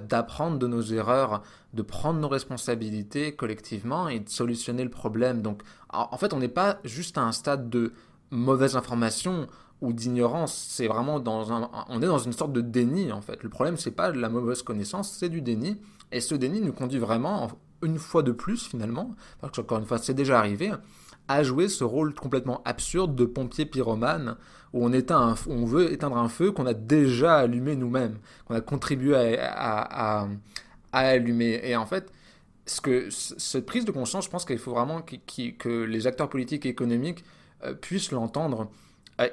[0.10, 1.41] d'apprendre de nos erreurs,
[1.74, 5.41] de prendre nos responsabilités collectivement et de solutionner le problème.
[5.41, 7.93] Donc en fait on n'est pas juste à un stade de
[8.30, 9.48] mauvaise information
[9.82, 13.44] ou d'ignorance, c'est vraiment dans un, on est dans une sorte de déni en fait.
[13.44, 15.78] Le problème c'est pas de la mauvaise connaissance, c'est du déni.
[16.12, 17.50] Et ce déni nous conduit vraiment,
[17.82, 20.72] une fois de plus finalement, parce que encore une fois c'est déjà arrivé,
[21.30, 24.36] à jouer ce rôle complètement absurde de pompier pyromane
[24.74, 28.62] où on, éteint on veut éteindre un feu qu'on a déjà allumé nous-mêmes, qu'on a
[28.62, 30.28] contribué à,
[30.92, 31.62] allumer.
[31.63, 32.12] Et en fait,
[32.65, 36.65] ce que, cette prise de conscience, je pense qu'il faut vraiment que les acteurs politiques
[36.65, 37.24] et économiques
[37.63, 38.70] euh, puissent l'entendre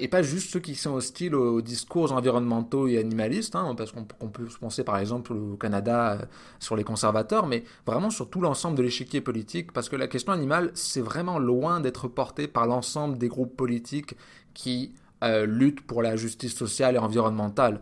[0.01, 4.05] et pas juste ceux qui sont hostiles aux discours environnementaux et animalistes, hein, parce qu'on
[4.05, 6.25] peut se penser par exemple au Canada euh,
[6.59, 10.33] sur les conservateurs, mais vraiment sur tout l'ensemble de l'échiquier politique, parce que la question
[10.33, 14.16] animale, c'est vraiment loin d'être portée par l'ensemble des groupes politiques
[14.55, 17.81] qui euh, luttent pour la justice sociale et environnementale.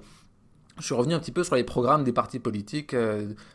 [0.78, 2.96] Je suis revenu un petit peu sur les programmes des partis politiques,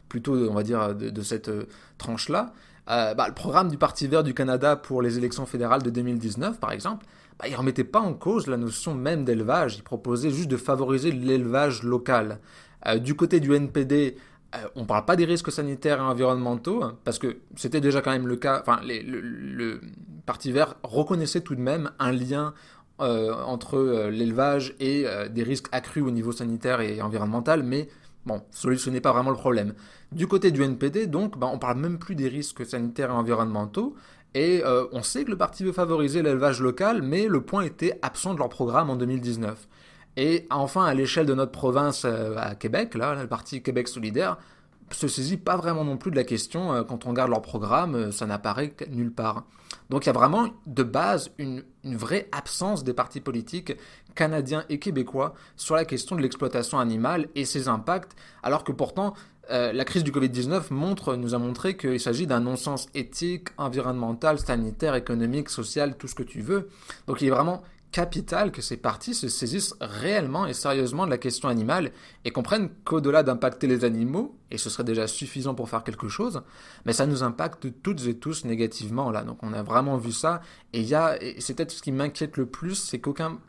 [0.07, 1.51] plutôt, on va dire, de, cette
[1.97, 2.53] tranche-là.
[2.87, 6.71] Bah, le programme du Parti vert du Canada pour les élections fédérales de 2019, par
[6.71, 7.05] exemple,
[7.39, 10.57] bah, il ne remettait pas en cause la notion même d'élevage, il proposait juste de
[10.57, 12.39] favoriser l'élevage local.
[12.85, 14.17] Euh, du côté du NPD,
[14.55, 18.01] euh, on ne parle pas des risques sanitaires et environnementaux, hein, parce que c'était déjà
[18.01, 19.79] quand même le cas, enfin, le,
[20.25, 22.53] Parti vert reconnaissait tout de même un lien
[22.99, 27.89] euh, entre l'élevage et des risques accrus au niveau sanitaire et environnemental, mais
[28.27, 29.73] bon, solutionnait pas vraiment le problème.
[30.11, 33.95] Du côté du NPD, donc, bah, on parle même plus des risques sanitaires et environnementaux,
[34.35, 37.97] et euh, on sait que le parti veut favoriser l'élevage local, mais le point était
[38.01, 39.67] absent de leur programme en 2019.
[40.17, 44.37] Et enfin, à l'échelle de notre province euh, à Québec, là, le parti Québec solidaire
[44.91, 46.73] se saisit pas vraiment non plus de la question.
[46.73, 49.45] Euh, quand on regarde leur programme, ça n'apparaît nulle part.
[49.89, 53.73] Donc il y a vraiment de base une, une, vraie absence des partis politiques
[54.15, 59.13] canadiens et québécois sur la question de l'exploitation animale et ses impacts, alors que pourtant
[59.51, 64.39] euh, la crise du Covid-19 montre, nous a montré qu'il s'agit d'un non-sens éthique, environnemental,
[64.39, 66.69] sanitaire, économique, social, tout ce que tu veux.
[67.07, 71.17] Donc il est vraiment capital que ces partis se saisissent réellement et sérieusement de la
[71.17, 71.91] question animale
[72.23, 76.43] et comprennent qu'au-delà d'impacter les animaux, et ce serait déjà suffisant pour faire quelque chose,
[76.85, 79.23] mais ça nous impacte toutes et tous négativement là.
[79.23, 80.41] Donc on a vraiment vu ça
[80.73, 83.39] et et c'est peut-être ce qui m'inquiète le plus, c'est qu'aucun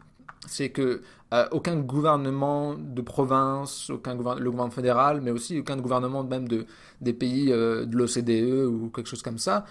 [0.46, 6.24] c'est que euh, aucun gouvernement de province, aucun le gouvernement fédéral, mais aussi aucun gouvernement
[6.24, 6.66] même de,
[7.00, 9.64] des pays euh, de l'OCDE ou quelque chose comme ça,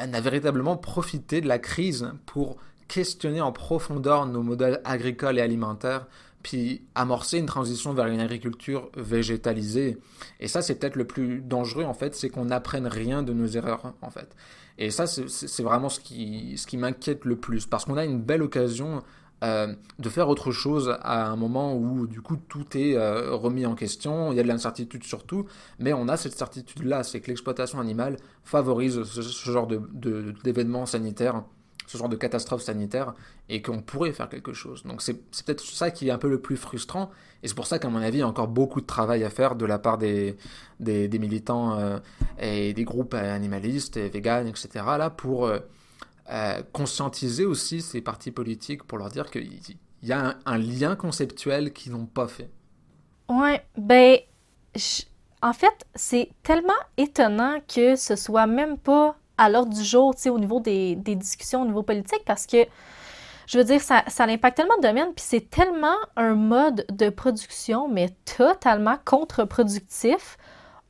[0.00, 2.56] euh, n'a véritablement profité de la crise pour
[2.88, 6.06] questionner en profondeur nos modèles agricoles et alimentaires,
[6.42, 9.98] puis amorcer une transition vers une agriculture végétalisée.
[10.40, 13.46] Et ça, c'est peut-être le plus dangereux, en fait, c'est qu'on n'apprenne rien de nos
[13.46, 14.34] erreurs, en fait.
[14.78, 18.20] Et ça, c'est vraiment ce qui, ce qui m'inquiète le plus, parce qu'on a une
[18.20, 19.02] belle occasion
[19.42, 23.66] euh, de faire autre chose à un moment où du coup tout est euh, remis
[23.66, 25.46] en question, il y a de l'incertitude surtout,
[25.80, 31.42] mais on a cette certitude-là, c'est que l'exploitation animale favorise ce, genre d'événements sanitaires,
[31.88, 33.14] ce genre de catastrophes sanitaires,
[33.48, 34.84] et qu'on pourrait faire quelque chose.
[34.84, 37.10] Donc c'est peut-être ça qui est un peu le plus frustrant,
[37.42, 39.30] et c'est pour ça qu'à mon avis, il y a encore beaucoup de travail à
[39.30, 40.36] faire de la part des,
[40.78, 41.98] des, militants euh,
[42.38, 45.50] et des groupes animalistes et etc., là, pour
[46.30, 49.50] euh, conscientiser aussi ces partis politiques pour leur dire qu'il
[50.02, 52.48] y a un, lien conceptuel qu'ils n'ont pas fait.
[53.28, 54.18] Ouais, ben,
[55.42, 60.22] en fait, c'est tellement étonnant que ce soit même pas à l'ordre du jour, tu
[60.22, 62.66] sais, au niveau des, discussions au niveau politique, parce que,
[63.48, 67.08] je veux dire, ça, ça impacte tellement de domaines, puis c'est tellement un mode de
[67.10, 70.38] production, mais totalement contre-productif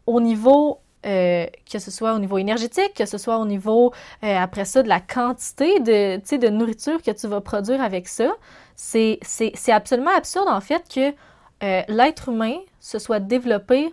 [0.06, 3.92] au niveau que ce soit au niveau énergétique, que ce soit au niveau,
[4.22, 8.30] après ça, de la quantité de, de nourriture que tu vas produire avec ça.
[8.76, 9.18] C'est
[9.68, 11.12] absolument absurde, en fait, que
[11.92, 13.92] l'être humain se soit développé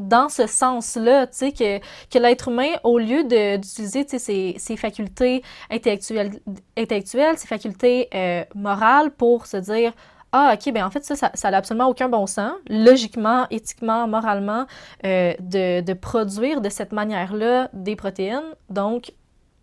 [0.00, 5.42] dans ce sens-là, tu sais, que, que l'être humain, au lieu d'utiliser ses, ses facultés
[5.70, 6.40] intellectuelles,
[6.76, 9.92] intellectuelles ses facultés euh, morales pour se dire
[10.32, 14.66] ah, ok, ben en fait, ça, ça n'a absolument aucun bon sens, logiquement, éthiquement, moralement,
[15.04, 18.54] euh, de, de, produire de cette manière-là des protéines.
[18.68, 19.12] Donc,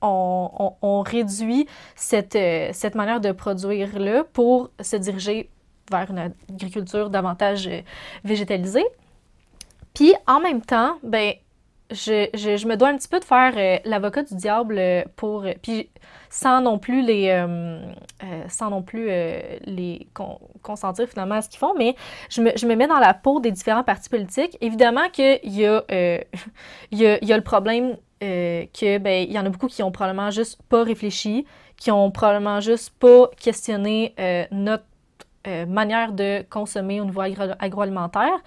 [0.01, 5.49] on, on, réduit cette, euh, cette manière de produire-là pour se diriger
[5.89, 7.70] vers une agriculture davantage
[8.24, 8.86] végétalisée.
[9.93, 11.34] Puis en même temps, ben,
[11.91, 14.80] je, je, me dois un petit peu de faire euh, l'avocat du diable
[15.15, 15.45] pour.
[15.45, 15.89] Euh, puis
[16.30, 17.30] sans non plus les.
[17.30, 17.80] Euh,
[18.49, 20.07] sans non plus les
[20.68, 21.95] consentir finalement à ce qu'ils font, mais
[22.30, 24.57] je me, je me, mets dans la peau des différents partis politiques.
[24.61, 25.84] Évidemment qu'il y, y, a,
[26.91, 30.32] il y a le problème que ben, il y en a beaucoup qui ont probablement
[30.32, 31.45] juste pas réfléchi,
[31.78, 34.15] qui ont probablement juste pas questionné
[34.51, 34.84] notre
[35.47, 38.38] euh, manière de consommer au niveau agroalimentaire.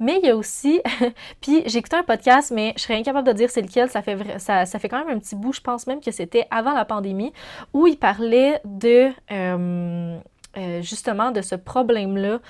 [0.00, 0.80] Mais il y a aussi,
[1.40, 4.16] puis j'ai écouté un podcast, mais je serais incapable de dire c'est lequel, ça fait,
[4.38, 6.84] ça, ça, fait quand même un petit bout, je pense même que c'était avant la
[6.84, 7.32] pandémie,
[7.74, 10.18] où il parlait de, euh,
[10.58, 12.40] euh, justement, de ce problème-là,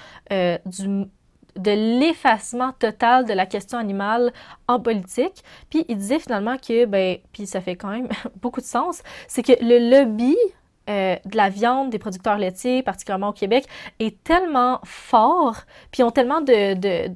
[0.67, 1.07] du
[1.57, 4.33] de l'effacement total de la question animale
[4.69, 5.43] en politique.
[5.71, 8.09] Puis il disait finalement que, ben, puis ça fait quand même
[8.41, 10.37] beaucoup de sens, c'est que le lobby
[10.89, 13.67] euh, de la viande des producteurs laitiers, particulièrement au Québec,
[13.99, 15.57] est tellement fort,
[15.91, 17.09] puis ont tellement de,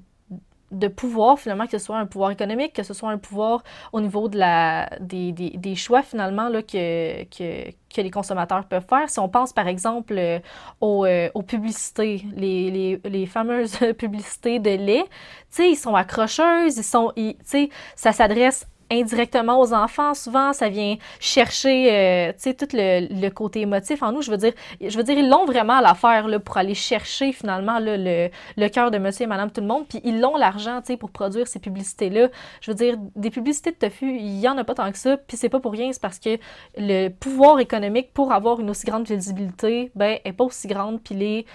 [0.72, 3.62] de, pouvoir, finalement, que ce soit un pouvoir économique, que ce soit un pouvoir
[3.92, 8.64] au niveau de la, des, des, des choix, finalement, là, que, que, que, les consommateurs
[8.64, 9.08] peuvent faire.
[9.08, 10.38] Si on pense, par exemple, euh,
[10.80, 15.08] aux, euh, aux, publicités, les, les, les, fameuses publicités de lait, tu
[15.50, 20.14] sais, ils sont accrocheuses, ils sont, tu sais, ça s'adresse indirectement aux enfants.
[20.14, 24.22] Souvent, ça vient chercher, euh, tu sais, tout le, côté émotif en nous.
[24.22, 27.32] Je veux dire, je veux dire, ils l'ont vraiment à l'affaire là, pour aller chercher
[27.32, 29.86] finalement le, le cœur de monsieur et madame tout le monde.
[29.88, 32.28] Puis ils l'ont l'argent, tu sais, pour produire ces publicités-là.
[32.60, 35.16] Je veux dire, des publicités de tofu, il y en a pas tant que ça.
[35.16, 36.38] Puis c'est pas pour rien, c'est parce que
[36.76, 41.00] le pouvoir économique pour avoir une aussi grande visibilité, ben, est pas aussi grande.
[41.02, 41.46] Puis les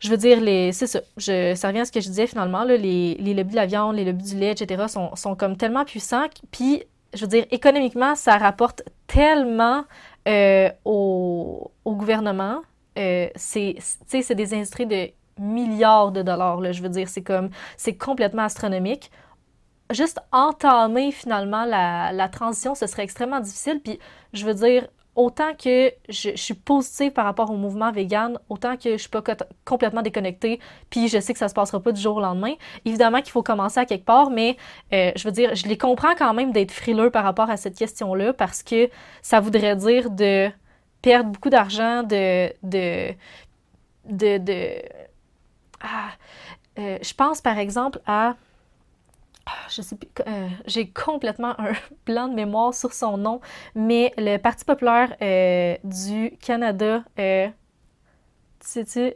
[0.00, 2.64] je veux dire, les, c'est ça, je, ça revient à ce que je disais finalement,
[2.64, 5.56] là, les, les lobbies de la viande, les lobbies du lait, etc., sont, sont comme
[5.56, 6.82] tellement puissants, puis,
[7.12, 9.84] je veux dire, économiquement, ça rapporte tellement
[10.26, 12.62] euh, au, au, gouvernement.
[12.98, 13.76] Euh, c'est,
[14.10, 19.10] des industries de milliards de dollars, là, je veux dire, c'est comme, c'est complètement astronomique.
[19.90, 23.98] Juste entamer finalement la, la transition, ce serait extrêmement difficile, puis
[24.32, 24.86] je veux dire,
[25.20, 29.22] autant que je, suis positive par rapport au mouvement vegan, autant que je suis pas
[29.66, 32.54] complètement déconnectée, puis je sais que ça se passera pas du jour au lendemain.
[32.86, 34.56] Évidemment qu'il faut commencer à quelque part, mais
[34.94, 37.76] euh, je veux dire, je les comprends quand même d'être frileux par rapport à cette
[37.76, 38.88] question-là, parce que
[39.20, 40.48] ça voudrait dire de
[41.02, 43.14] perdre beaucoup d'argent, de, de,
[44.06, 44.82] de,
[45.82, 46.10] ah,
[46.78, 48.36] euh, je pense par exemple à
[49.68, 51.72] je sais plus, euh, j'ai complètement un
[52.04, 53.40] plan de mémoire sur son nom,
[53.74, 57.48] mais le Parti populaire euh, du Canada, euh,
[58.60, 59.12] sais-tu?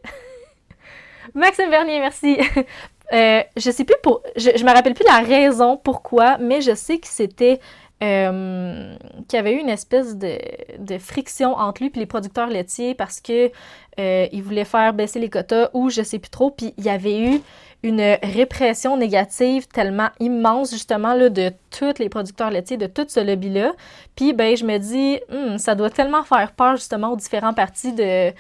[1.35, 2.39] Maxime Vernier, merci.
[3.13, 6.99] je sais plus pour, je, je me rappelle plus la raison pourquoi, mais je sais
[6.99, 7.61] que c'était
[8.01, 10.37] qu'il y avait eu une espèce de,
[10.79, 13.51] de, friction entre lui et les producteurs laitiers parce que
[13.97, 17.19] il voulait faire baisser les quotas ou je sais plus trop, puis il y avait
[17.19, 17.41] eu
[17.85, 23.21] une répression négative tellement immense justement là, de tous les producteurs laitiers, de tout ce
[23.21, 23.75] lobby-là.
[24.17, 27.93] Puis ben je me dis, hmm, ça doit tellement faire peur justement aux différents partis
[27.93, 28.33] de,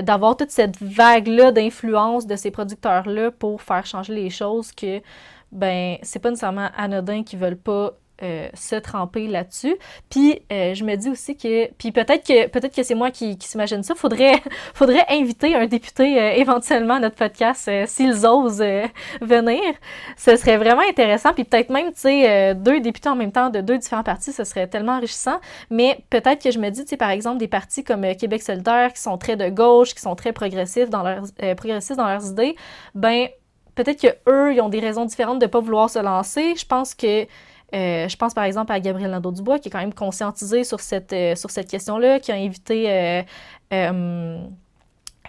[0.00, 5.02] d'avoir toute cette vague-là d'influence de ces producteurs-là pour faire changer les choses que
[5.52, 7.92] ben c'est pas nécessairement anodin qu'ils veulent pas
[8.24, 9.76] euh, se tremper là-dessus.
[10.08, 13.36] Puis euh, je me dis aussi que, puis peut-être que peut-être que c'est moi qui,
[13.40, 13.94] s'imagine ça.
[13.94, 14.42] Faudrait
[14.74, 18.64] faudrait inviter un député euh, éventuellement à notre podcast s'ils osent
[19.20, 19.60] venir.
[20.16, 21.34] Ce serait vraiment intéressant.
[21.34, 24.44] Puis peut-être même tu sais deux députés en même temps de deux différents partis, ce
[24.44, 25.38] serait tellement enrichissant.
[25.70, 28.92] Mais peut-être que je me dis tu sais par exemple des partis comme Québec solidaire
[28.92, 31.24] qui sont très de gauche, qui sont très progressifs dans leurs
[31.56, 32.56] progressistes dans leurs idées,
[32.94, 33.28] ben
[33.74, 36.54] peut-être que eux ils ont des raisons différentes de pas vouloir se lancer.
[36.56, 37.26] Je pense que
[37.74, 41.12] euh, je pense par exemple à Gabriel Nadeau-Dubois, qui est quand même conscientisé sur cette,
[41.12, 43.24] euh, sur cette question-là, qui a invité
[43.72, 44.38] euh,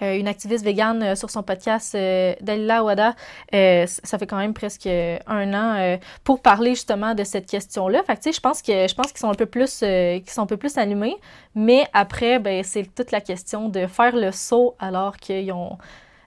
[0.01, 3.15] une activiste végane sur son podcast, Dalila Wada,
[3.51, 8.03] ça fait quand même presque un an, pour parler justement de cette question-là.
[8.03, 10.47] Fait que, je pense que je pense qu'ils sont un peu plus qu'ils sont un
[10.47, 11.15] peu plus allumés,
[11.55, 15.77] mais après, ben, c'est toute la question de faire le saut alors qu'ils ont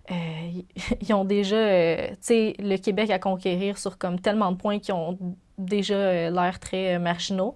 [0.10, 1.56] ils ont déjà,
[2.06, 5.18] tu sais, le Québec à conquérir sur comme tellement de points qui ont
[5.59, 7.54] déjà l'air très marginaux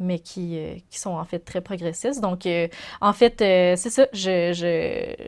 [0.00, 2.20] mais qui, euh, qui sont en fait très progressistes.
[2.20, 2.68] Donc, euh,
[3.00, 5.24] en fait, euh, c'est ça, je,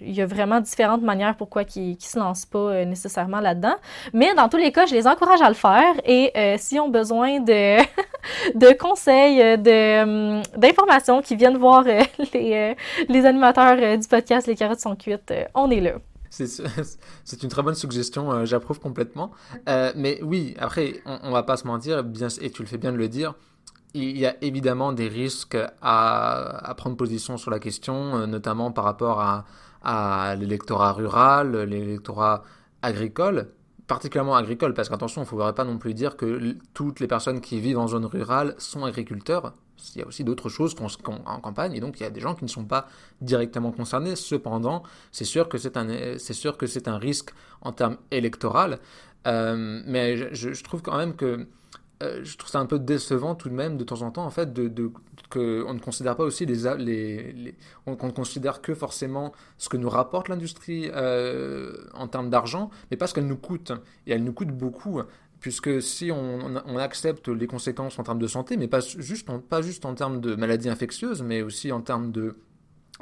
[0.00, 3.76] il y a vraiment différentes manières pourquoi ils ne se lancent pas nécessairement là-dedans.
[4.12, 7.40] Mais dans tous les cas, je les encourage à le faire et s'ils ont besoin
[7.40, 7.78] de,
[8.54, 11.84] de conseils, de, hum, d'informations, qui viennent voir
[12.34, 12.76] les,
[13.08, 15.92] les animateurs du podcast Les carottes sont cuites, on est là.
[16.30, 19.32] C'est une très bonne suggestion, j'approuve complètement.
[19.66, 22.92] mais oui, après, on, on va pas se mentir, bien, et tu le fais bien
[22.92, 23.34] de le dire,
[23.94, 28.84] il y a évidemment des risques à, prendre position sur la question, euh, notamment par
[28.84, 29.44] rapport à,
[30.36, 32.42] l'électorat rural, l'électorat
[32.82, 33.48] agricole,
[33.86, 37.40] particulièrement agricole, parce qu'attention, il ne faudrait pas non plus dire que toutes les personnes
[37.40, 39.54] qui vivent en zone rurale sont agriculteurs.
[39.94, 40.74] Il y a aussi d'autres choses
[41.04, 42.88] en campagne, et donc il y a des gens qui ne sont pas
[43.20, 44.16] directement concernés.
[44.16, 47.30] Cependant, c'est sûr que c'est un, sûr que c'est un risque
[47.62, 48.78] en termes électoral,
[49.26, 51.46] euh, mais je, trouve quand même que
[52.02, 54.30] euh, je trouve ça un peu décevant tout de même de temps en temps en
[54.30, 54.90] fait de, de
[55.28, 57.54] qu'on ne considère pas aussi les,
[57.86, 62.96] on, ne considère que forcément ce que nous rapporte l'industrie euh, en termes d'argent mais
[62.96, 63.72] pas ce qu'elle nous coûte
[64.06, 65.02] et elle nous coûte beaucoup
[65.40, 69.62] puisque si on, accepte les conséquences en termes de santé mais pas juste en, pas
[69.62, 72.36] juste en termes de maladies infectieuses mais aussi en termes de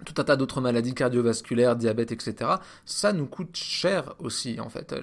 [0.05, 2.53] tout un tas d'autres maladies cardiovasculaires, diabète, etc.
[2.85, 4.95] Ça nous coûte cher aussi, en fait.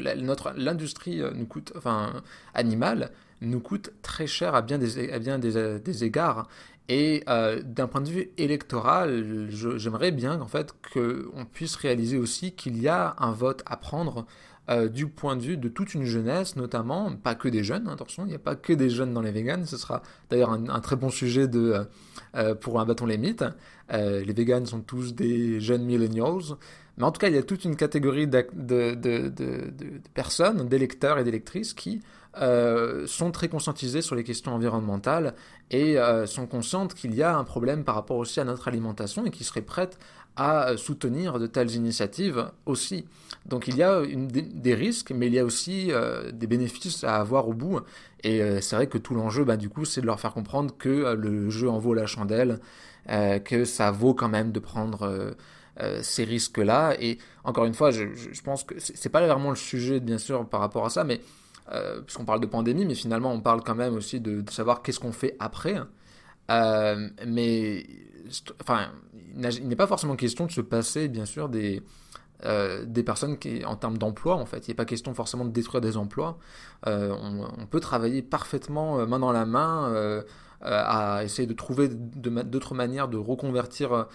[0.56, 2.24] l'industrie euh, nous coûte, enfin,
[2.54, 3.12] animale
[3.42, 6.48] nous coûte très cher à bien des, à bien des égards.
[6.88, 12.52] Et euh, d'un point de vue électoral, j'aimerais bien en fait qu'on puisse réaliser aussi
[12.52, 14.26] qu'il y a un vote à prendre
[14.70, 18.24] euh, du point de vue de toute une jeunesse, notamment, pas que des jeunes, attention,
[18.26, 20.96] il n'y a pas que des jeunes dans les véganes, ce sera d'ailleurs un, très
[20.96, 21.86] bon sujet de,
[22.36, 26.58] euh, pour un bâton les les véganes sont tous des jeunes millennials,
[26.98, 29.72] mais en tout cas, il y a toute une catégorie de, de,
[30.14, 32.02] personnes, d'électeurs et d'électrices qui
[32.38, 35.36] euh, sont très conscientisées sur les questions environnementales
[35.72, 39.26] et euh, sont conscientes qu'il y a un problème par rapport aussi à notre alimentation
[39.26, 39.98] et qui seraient prêtes
[40.36, 43.06] à soutenir de telles initiatives aussi.
[43.46, 47.04] Donc il y a une, des, risques, mais il y a aussi euh, des bénéfices
[47.04, 47.80] à avoir au bout.
[48.24, 51.14] Et c'est vrai que tout l'enjeu, bah, du coup, c'est de leur faire comprendre que
[51.14, 52.60] le jeu en vaut la chandelle,
[53.08, 55.36] que ça vaut quand même de prendre
[56.02, 56.96] ces risques-là.
[57.00, 58.08] Et encore une fois, je,
[58.44, 61.22] pense que c'est pas vraiment le sujet, bien sûr, par rapport à ça, mais
[61.72, 65.00] euh, puisqu'on parle de pandémie, mais finalement on parle quand même aussi de, savoir qu'est-ce
[65.00, 65.76] qu'on fait après.
[66.52, 67.86] Euh, mais
[68.62, 68.92] enfin,
[69.34, 71.82] il n'est pas forcément question de se passer, bien sûr, des,
[72.44, 74.68] euh, des personnes qui, en termes d'emploi, en fait.
[74.68, 76.38] Il n'est pas question forcément de détruire des emplois.
[76.86, 80.24] On, on, peut travailler parfaitement main dans la main
[80.62, 84.08] à essayer de trouver d'autres manières de reconvertir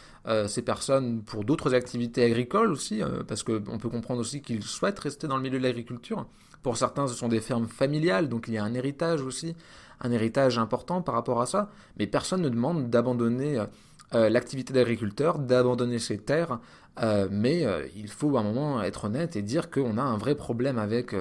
[0.46, 5.26] ces personnes pour d'autres activités agricoles aussi, parce qu'on peut comprendre aussi qu'ils souhaitent rester
[5.26, 6.26] dans le milieu de l'agriculture.
[6.62, 9.56] Pour certains, ce sont des fermes familiales, donc il y a un héritage aussi,
[10.00, 11.70] un héritage important par rapport à ça.
[11.98, 13.66] Mais personne ne demande d'abandonner euh,
[14.14, 16.58] euh, l'activité d'agriculteur, d'abandonner ses terres.
[17.00, 20.34] Euh, mais il faut à un moment être honnête et dire qu'on a un vrai
[20.34, 21.14] problème avec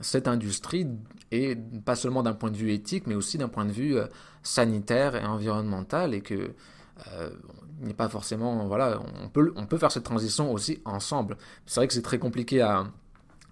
[0.00, 0.86] cette industrie,
[1.30, 3.96] et pas seulement d'un point de vue éthique, mais aussi d'un point de vue
[4.42, 6.52] sanitaire et environnemental, et que
[7.80, 11.36] n'est pas forcément voilà on peut on peut faire cette transition aussi ensemble
[11.66, 12.86] c'est vrai que c'est très compliqué à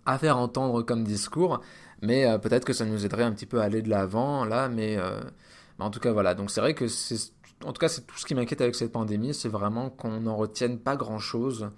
[0.06, 1.60] à faire entendre comme discours,
[2.04, 4.68] mais euh, peut-être que ça nous aiderait un petit peu à aller de l'avant là,
[4.68, 5.20] mais, euh,
[5.78, 6.34] en tout cas voilà.
[6.34, 7.32] Donc c'est vrai que c'est,
[7.64, 10.36] en tout cas c'est tout ce qui m'inquiète avec cette pandémie, c'est vraiment qu'on n'en
[10.36, 11.70] retienne pas grand-chose.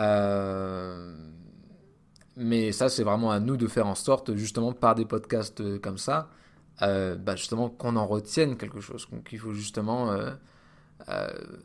[0.00, 1.14] Euh,
[2.36, 5.98] mais ça c'est vraiment à nous de faire en sorte, justement par des podcasts comme
[5.98, 6.30] ça,
[6.80, 10.10] bah, justement qu'on en retienne quelque chose, qu'il faut justement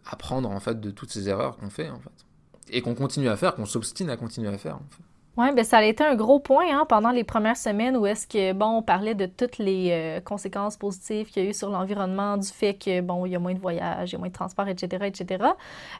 [0.06, 2.26] apprendre en fait de toutes ces erreurs qu'on fait en fait,
[2.70, 5.07] et qu'on continue à faire, qu'on s'obstine à continuer à faire en fait.
[5.38, 8.26] Oui, ben ça a été un gros point hein, pendant les premières semaines où est-ce
[8.26, 11.70] que, bon, on parlait de toutes les euh, conséquences positives qu'il y a eu sur
[11.70, 14.30] l'environnement, du fait que, bon, il y a moins de voyages, il y a moins
[14.30, 15.46] de transport, etc., etc.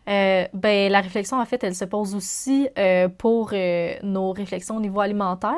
[0.10, 3.54] Euh, ben, la réflexion, en fait, elle se pose aussi euh, pour
[4.02, 5.54] nos réflexions au niveau alimentaire,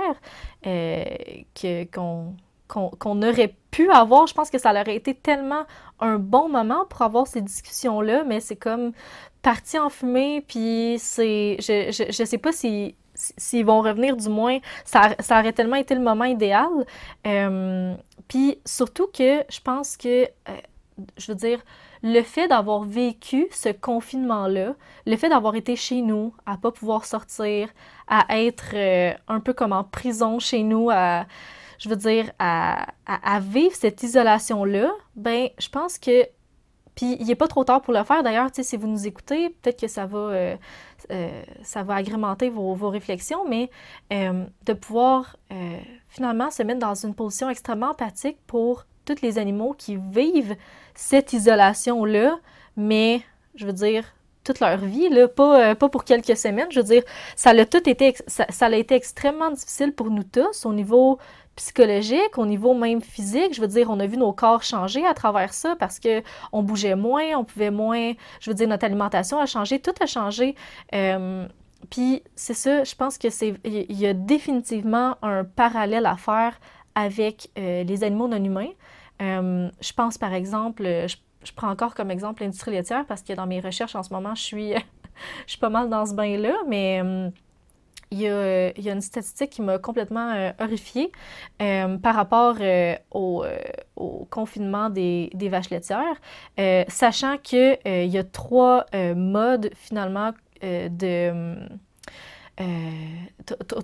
[0.62, 2.36] que, qu'on,
[2.68, 4.28] qu'on, aurait pu avoir.
[4.28, 5.64] Je pense que ça aurait été tellement
[6.02, 8.92] un bon moment pour avoir ces discussions-là, mais c'est comme
[9.42, 11.56] parti en fumée, puis c'est...
[11.60, 15.94] Je, je, je sais pas si s'ils vont revenir, du moins, ça, aurait tellement été
[15.94, 16.70] le moment idéal.
[17.28, 17.94] Euh,
[18.28, 20.28] puis surtout que je pense que, euh,
[21.18, 21.62] je veux dire,
[22.02, 27.06] le fait d'avoir vécu ce confinement-là, le fait d'avoir été chez nous, à pas pouvoir
[27.06, 27.70] sortir,
[28.08, 31.26] à être euh, un peu comme en prison chez nous, à,
[31.78, 32.86] je veux dire, à,
[33.42, 36.26] vivre cette isolation-là, ben, je pense que
[36.96, 38.24] Puis il n'est pas trop tard pour le faire.
[38.24, 40.58] D'ailleurs, si vous nous écoutez, peut-être que ça va,
[41.12, 43.70] euh, ça va agrémenter vos, vos réflexions, mais
[44.14, 45.38] euh, de pouvoir
[46.08, 50.56] finalement se mettre dans une position extrêmement empathique pour tous les animaux qui vivent
[50.96, 52.40] cette isolation-là,
[52.78, 53.22] mais
[53.56, 54.06] je veux dire,
[54.44, 56.68] toute leur vie, là, pas, pas pour quelques semaines.
[56.72, 57.04] Je veux dire,
[57.36, 61.20] ça a tout été, ça, ça a été extrêmement difficile pour nous tous au niveau
[61.60, 63.54] psychologique, au niveau même physique.
[63.54, 66.64] Je veux dire, on a vu nos corps changer à travers ça parce que on
[66.64, 68.14] bougeait moins, on pouvait moins.
[68.40, 70.56] Je veux dire, notre alimentation a changé, tout a changé.
[70.96, 71.46] Euh,
[71.90, 76.58] puis c'est ça, je pense que c'est, il y a définitivement un parallèle à faire
[76.96, 78.72] avec euh, les animaux non humains.
[79.22, 83.34] Euh, je pense par exemple, je, je, prends encore comme exemple l'industrie laitière parce que
[83.34, 84.74] dans mes recherches en ce moment, je suis,
[85.46, 87.02] je suis pas mal dans ce bain-là, mais
[88.12, 91.12] il y, a, une statistique qui m'a complètement euh, horrifiée
[91.62, 93.46] euh, par rapport euh, au,
[94.30, 96.16] confinement des, des vaches laitières,
[96.88, 98.86] sachant qu'il y a trois
[99.16, 100.32] modes finalement
[100.62, 101.56] de...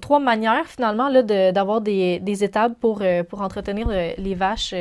[0.01, 4.73] trois manières finalement d'avoir des, des, étapes pour, pour entretenir les vaches,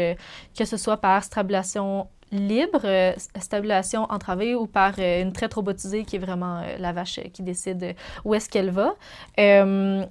[0.57, 6.05] que ce soit par strabulation libre, euh, stabulation entravée ou par euh, une traite robotisée
[6.05, 7.95] qui est vraiment euh, la vache qui décide
[8.25, 8.95] où est-ce qu'elle va.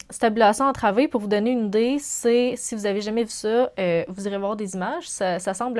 [0.09, 3.71] stabulation entravée, pour vous donner une idée, c'est, si vous avez jamais vu ça,
[4.07, 5.07] vous irez voir des images.
[5.07, 5.79] Ça, semble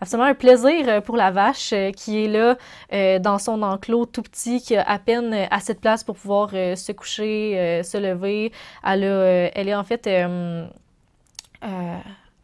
[0.00, 2.56] absolument un plaisir pour la vache qui est là
[3.18, 6.92] dans son enclos tout petit, qui a à peine assez de place pour pouvoir se
[6.92, 8.52] coucher, se lever.
[8.82, 9.04] Elle
[9.68, 10.08] est en fait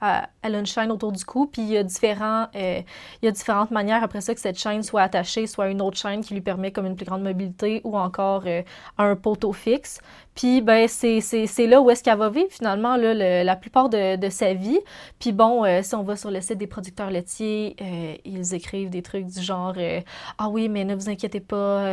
[0.00, 2.80] elle a une chaîne autour du cou, puis il y a différents, euh,
[3.22, 5.82] il y a différentes manières après ça que cette chaîne soit attachée, soit à une
[5.82, 8.62] autre chaîne qui lui permet comme une plus grande mobilité ou encore euh,
[8.96, 10.00] un poteau fixe.
[10.38, 14.28] Puis ben c'est, là où est-ce qu'elle va vivre finalement là, la plupart de, de,
[14.28, 14.78] sa vie.
[15.18, 17.74] Puis bon, euh, si on va sur le site des producteurs laitiers,
[18.24, 19.74] ils écrivent des trucs du genre
[20.38, 21.84] ah oui mais ne vous inquiétez pas,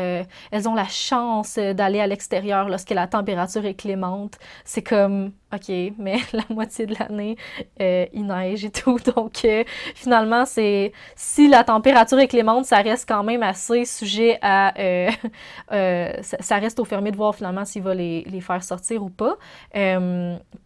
[0.51, 4.37] elles ont la chance d'aller à l'extérieur lorsque la température est clémente.
[4.63, 7.37] C'est comme ok mais la moitié de l'année
[7.79, 8.97] il et tout.
[9.15, 14.37] Donc, euh, finalement, c'est si la température est clémente, ça reste quand même assez sujet
[14.41, 14.77] à.
[14.79, 15.09] Euh,
[15.71, 19.37] euh, ça, reste au fermé de voir finalement s'il va les, faire sortir ou pas.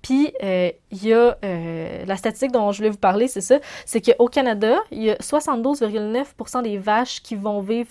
[0.01, 4.27] Puis, il y a la statistique dont je voulais vous parler, c'est ça c'est qu'au
[4.27, 7.89] Canada, il y a 72,9% des vaches qui vont vivre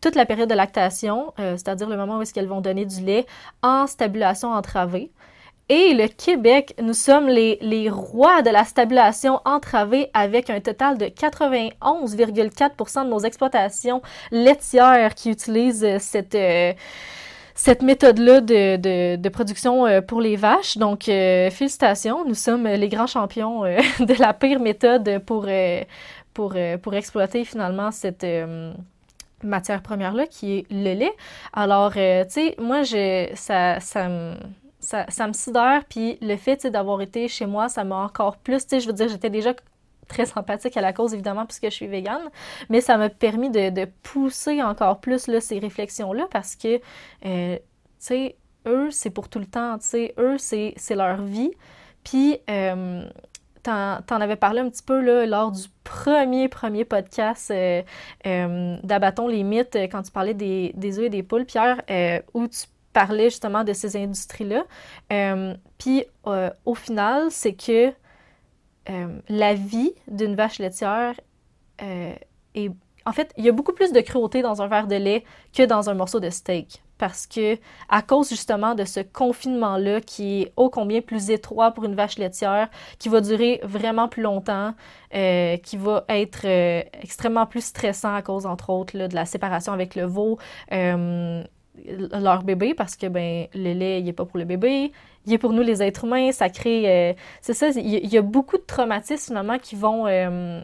[0.00, 3.26] toute la période de lactation, c'est-à-dire le moment où est-ce qu'elles vont donner du lait,
[3.62, 5.10] en stabulation entravée.
[5.70, 10.96] Et le Québec, nous sommes les, les rois de la stabulation entravée avec un total
[10.96, 14.00] de 91,4% de nos exploitations
[14.30, 16.34] laitières qui utilisent euh, cette...
[16.34, 16.72] Euh,
[17.60, 20.78] cette méthode-là de, de, production euh, pour les vaches.
[20.78, 23.62] Donc, félicitations, nous sommes les grands champions
[24.00, 25.48] de la pire méthode pour,
[26.34, 28.26] pour, pour exploiter finalement cette
[29.42, 31.12] matière première-là qui est le lait.
[31.52, 34.34] Alors, tu sais, moi, je, ça, ça me
[34.80, 35.82] ça, ça me sidère.
[35.88, 38.64] Puis le fait d'avoir été chez moi, ça m'a encore plus.
[38.70, 39.54] Je veux dire, j'étais déjà
[40.08, 42.30] très sympathique à la cause, évidemment, puisque je suis végane,
[42.68, 46.80] mais ça m'a permis de, pousser encore plus ces réflexions-là parce que,
[47.26, 47.62] euh, tu
[47.98, 48.36] sais,
[48.66, 51.52] eux, c'est pour tout le temps, tu sais, eux, c'est leur vie.
[52.04, 53.08] Puis, euh,
[53.62, 57.82] t'en avais parlé un petit peu là, lors du premier, premier podcast euh,
[58.26, 61.82] euh d'Abattons les mythes, quand tu parlais des, des œufs et des poules, Pierre,
[62.32, 62.66] où tu
[62.98, 64.64] parler justement de ces industries-là.
[65.12, 67.92] Euh, puis euh, au final, c'est que
[68.90, 71.14] euh, la vie d'une vache laitière
[71.78, 72.70] est...
[73.06, 75.24] En fait, il y a beaucoup plus de cruauté dans un verre de lait
[75.54, 76.82] que dans un morceau de steak.
[76.98, 77.56] Parce que,
[77.88, 82.18] à cause justement de ce confinement-là qui est ô combien plus étroit pour une vache
[82.18, 82.68] laitière,
[82.98, 84.74] qui va durer vraiment plus longtemps,
[85.12, 86.44] qui va être
[87.00, 90.38] extrêmement plus stressant à cause, entre autres, de la séparation avec le veau,
[92.12, 94.92] leur bébé parce que ben le lait il est pas pour le bébé,
[95.26, 98.22] il est pour nous les êtres humains, ça crée euh, c'est ça, il y, a
[98.22, 100.60] beaucoup de traumatismes finalement qui vont euh,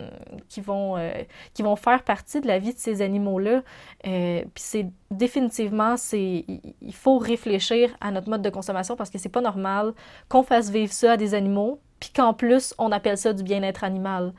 [0.48, 1.12] qui vont euh,
[1.54, 3.62] qui vont faire partie de la vie de ces animaux là.
[4.02, 6.44] puis c'est définitivement c'est
[6.80, 9.92] il faut réfléchir à notre mode de consommation parce que c'est pas normal
[10.28, 13.84] qu'on fasse vivre ça à des animaux puis qu'en plus on appelle ça du bien-être
[13.84, 14.32] animal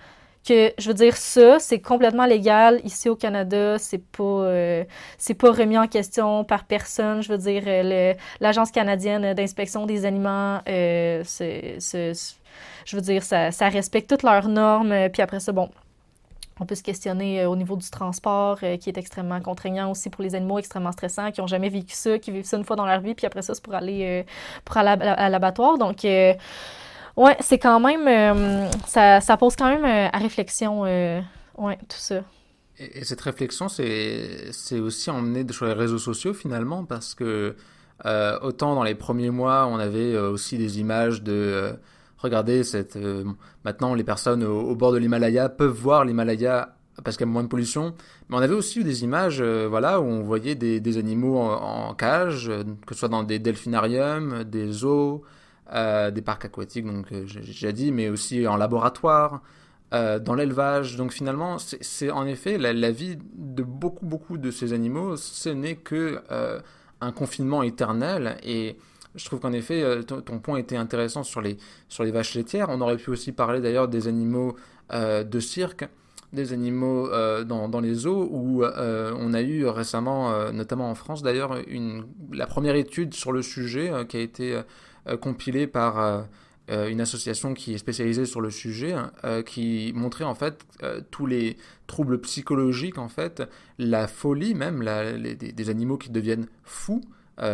[0.45, 4.83] que je veux dire ça, c'est complètement légal ici au Canada, c'est pas euh,
[5.39, 7.21] pas remis en question par personne.
[7.21, 11.77] Je veux dire euh, l'agence canadienne d'inspection des aliments, euh, c'est,
[12.85, 15.09] je veux dire ça, respecte toutes leurs normes.
[15.11, 15.69] Puis après ça, bon,
[16.59, 20.35] on peut se questionner au niveau du transport, qui est extrêmement contraignant aussi pour les
[20.35, 23.01] animaux, extrêmement stressant, qui ont jamais vécu ça, qui vivent ça une fois dans leur
[23.01, 24.25] vie, puis après ça, c'est pour aller,
[24.63, 25.77] pour aller à, l'abattoir.
[25.77, 26.05] Donc,
[27.17, 28.07] Ouais, c'est quand même.
[28.07, 31.21] Euh, ça, ça, pose quand même euh, à réflexion euh,
[31.57, 32.23] ouais, tout ça.
[32.77, 37.55] Et, cette réflexion, c'est aussi emmené sur les réseaux sociaux finalement, parce que
[38.41, 41.73] autant dans les premiers mois, on avait aussi des images de
[42.17, 42.97] regardez cette
[43.63, 47.43] maintenant les personnes au, bord de l'Himalaya peuvent voir l'Himalaya parce qu'il y a moins
[47.43, 47.93] de pollution.
[48.27, 51.93] Mais on avait aussi eu des images voilà où on voyait des, des animaux en,
[51.93, 52.51] cage,
[52.85, 55.23] que ce soit dans des delphinariums, des zoos,
[55.71, 59.41] des parcs aquatiques donc j'ai déjà dit, mais aussi en laboratoire.
[59.91, 60.97] dans l'élevage.
[60.97, 65.75] Donc finalement, c'est en effet la, vie de beaucoup, beaucoup de ces animaux, ce n'est
[65.75, 66.21] que
[67.01, 68.37] un confinement éternel.
[68.43, 68.77] Et
[69.15, 71.57] je trouve qu'en effet, euh, ton, point était intéressant sur les,
[71.87, 72.67] sur les vaches laitières.
[72.69, 74.55] On aurait pu aussi parler d'ailleurs des animaux
[74.93, 75.87] euh, de cirque,
[76.35, 81.57] des animaux euh, dans, les zoos, où on a eu récemment, notamment en France d'ailleurs,
[82.31, 84.61] la première étude sur le sujet qui a été
[85.21, 86.27] compilée par
[86.71, 90.65] euh, une association qui est spécialisée sur le sujet, hein, euh, qui montrait en fait
[90.81, 93.43] euh, tous les troubles psychologiques, en fait,
[93.77, 94.83] la folie même,
[95.37, 97.01] des, animaux qui deviennent fous,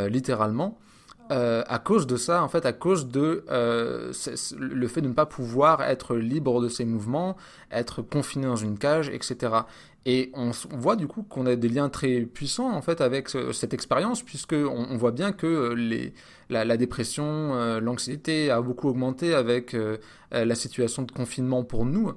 [0.10, 0.78] littéralement,
[1.32, 5.82] à cause de ça, en fait, à cause de le fait de ne pas pouvoir
[5.84, 7.38] être libre de ses mouvements,
[7.72, 9.64] être confiné dans une cage, etc.
[10.06, 13.74] Et on, voit du coup qu'on a des liens très puissants en fait avec cette
[13.74, 16.14] expérience, puisque on, voit bien que euh, les,
[16.50, 19.98] la, dépression, euh, l'anxiété a beaucoup augmenté avec euh,
[20.32, 22.14] la situation de confinement pour nous,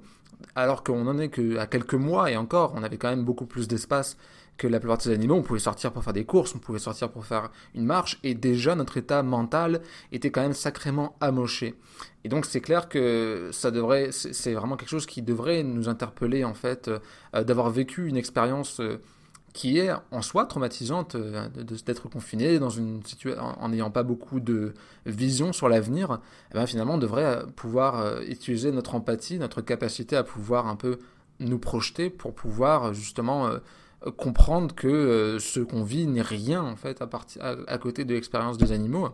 [0.55, 3.69] alors qu'on en est qu'à quelques mois et encore, on avait quand même beaucoup plus
[3.69, 4.17] d'espace
[4.57, 7.11] que la plupart des animaux, on pouvait sortir pour faire des courses, on pouvait sortir
[7.11, 9.81] pour faire une marche, et déjà notre état mental
[10.13, 11.75] était quand même sacrément amoché.
[12.23, 16.45] Et donc c'est clair que ça devrait, c'est vraiment quelque chose qui devrait nous interpeller
[16.45, 19.01] en fait, euh, d'avoir vécu une expérience euh,
[19.53, 21.49] qui est en soi traumatisante, euh,
[21.85, 24.75] d'être confiné dans une situation en n'ayant pas beaucoup de
[25.05, 26.21] vision sur l'avenir.
[26.51, 30.99] Eh ben, finalement on devrait pouvoir utiliser notre empathie, notre capacité à pouvoir un peu
[31.41, 33.51] nous projeter pour pouvoir justement
[34.11, 37.09] comprendre que euh, ce qu'on vit n'est rien en fait à,
[37.67, 39.11] à, côté de l'expérience des animaux.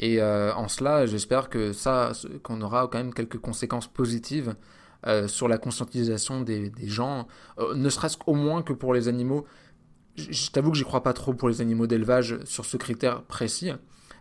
[0.00, 2.12] Et euh, en cela, j'espère que ça,
[2.42, 4.54] qu'on aura quand même quelques conséquences positives
[5.06, 7.28] euh, sur la conscientisation des, gens,
[7.74, 9.46] ne serait-ce qu'au moins que pour les animaux.
[10.16, 13.72] Je t'avoue que j'y crois pas trop pour les animaux d'élevage sur ce critère précis,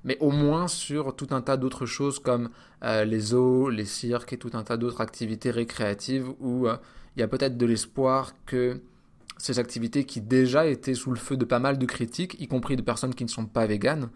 [0.04, 2.50] mais au moins sur tout un tas d'autres choses comme
[2.82, 7.30] les zoos, les cirques et tout un tas d'autres activités récréatives où il y a
[7.30, 8.82] peut-être de l'espoir que
[9.38, 12.76] ces activités qui déjà étaient sous le feu de pas mal de critiques, y compris
[12.76, 14.10] de personnes qui ne sont pas véganes,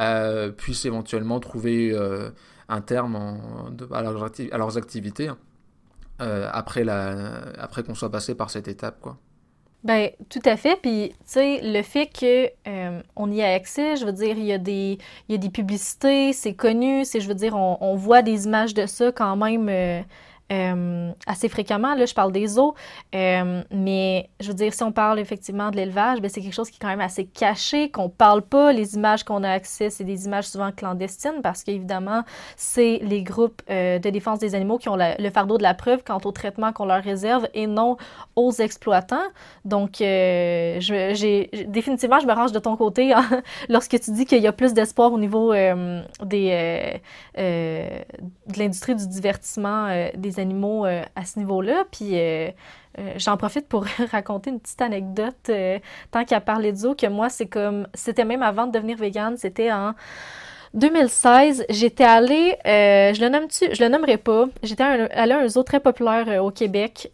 [0.00, 2.30] euh, puissent éventuellement trouver euh,
[2.68, 3.16] un terme
[3.92, 5.30] à, leurs activités
[6.20, 6.84] euh, après,
[7.84, 9.00] qu'on soit passé par cette étape.
[9.00, 9.18] Quoi.
[9.84, 10.78] Ben, tout à fait.
[10.80, 12.48] Puis, tu sais, le fait que
[13.16, 14.98] on y a accès, je veux dire, il y a des,
[15.28, 19.10] y a des publicités, c'est connu, je veux dire, on, voit des images de ça
[19.10, 20.00] quand même euh,
[21.26, 21.94] assez fréquemment.
[21.94, 22.74] Là, je parle des eaux,
[23.14, 26.70] euh, mais je veux dire, si on parle effectivement de l'élevage, ben, c'est quelque chose
[26.70, 28.72] qui est quand même assez caché, qu'on parle pas.
[28.72, 32.22] Les images qu'on a accès, c'est des images souvent clandestines parce qu'évidemment,
[32.56, 36.02] c'est les groupes euh, de défense des animaux qui ont le fardeau de la preuve
[36.04, 37.96] quant au traitement qu'on leur réserve et non
[38.36, 39.16] aux exploitants.
[39.64, 43.24] Donc, j'ai définitivement, je me range de ton côté hein,
[43.68, 47.00] lorsque tu dis qu'il y a plus d'espoir au niveau des,
[47.36, 51.84] de l'industrie du divertissement des animaux euh, à ce niveau-là.
[51.90, 52.50] Puis euh,
[52.98, 55.50] euh, j'en profite pour raconter une petite anecdote
[56.10, 57.86] tant qu'à parler de zoo que moi, c'est comme.
[57.94, 59.94] C'était même avant de devenir végane, c'était en.
[60.74, 65.62] 2016, j'étais allée, je le nomme je le nommerai pas, j'étais allée à un zoo
[65.64, 67.12] très populaire au Québec.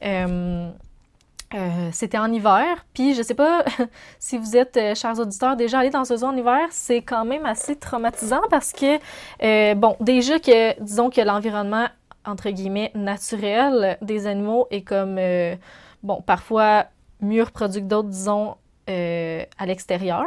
[1.90, 3.64] c'était en hiver, puis je sais pas
[4.20, 7.46] si vous êtes, chers auditeurs, déjà allés dans un zoo en hiver, c'est quand même
[7.46, 11.88] assez traumatisant parce que, bon, déjà que, disons que l'environnement
[12.28, 15.56] entre guillemets, naturel des animaux est comme, euh,
[16.02, 16.86] bon, parfois
[17.20, 18.56] mieux reproduit que d'autres, disons,
[18.90, 20.26] euh, à l'extérieur,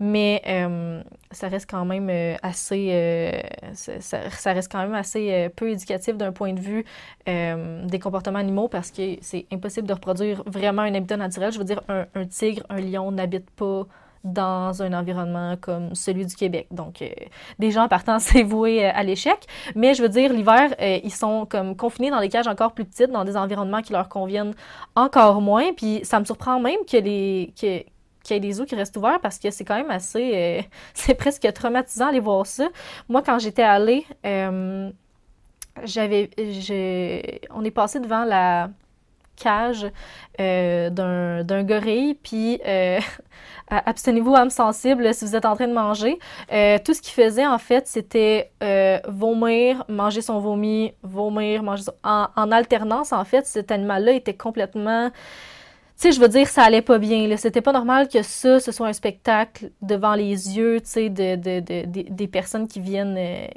[0.00, 2.08] mais euh, ça reste quand même
[2.42, 3.42] assez,
[3.74, 6.86] ça, reste quand même assez peu éducatif d'un point de vue
[7.26, 11.52] des comportements animaux parce que c'est impossible de reproduire vraiment un habitat naturel.
[11.52, 13.86] Je veux dire, un, un tigre, un lion n'habite pas
[14.24, 16.66] dans un environnement comme celui du Québec.
[16.70, 17.08] Donc, euh,
[17.58, 19.38] des gens partant, c'est voué euh, à l'échec.
[19.74, 22.84] Mais je veux dire, l'hiver, euh, ils sont comme confinés dans des cages encore plus
[22.84, 24.54] petites, dans des environnements qui leur conviennent
[24.94, 25.72] encore moins.
[25.72, 27.82] Puis ça me surprend même que les que,
[28.22, 30.68] qu'il y ait des zoos qui restent ouverts parce que c'est quand même assez...
[30.94, 32.68] c'est presque traumatisant aller voir ça.
[33.08, 34.04] Moi, quand j'étais allée,
[35.84, 36.30] j'avais...
[37.54, 38.70] On est passé devant la
[39.38, 39.86] cage
[40.38, 42.60] d'un gorille, puis
[43.68, 46.18] abstenez-vous âme sensible si vous êtes en train de manger.
[46.84, 48.50] tout ce qu'il faisait, en fait, c'était
[49.08, 51.92] vomir, manger son vomi, vomir, manger son...
[52.04, 55.10] En, en alternance, en fait, cet animal-là était complètement
[55.98, 57.36] tu sais, je veux dire, ça allait pas bien.
[57.36, 61.34] C'était pas normal que ça, ce soit un spectacle devant les yeux, tu sais, de,
[61.34, 63.48] de, de, des personnes qui viennent, euh,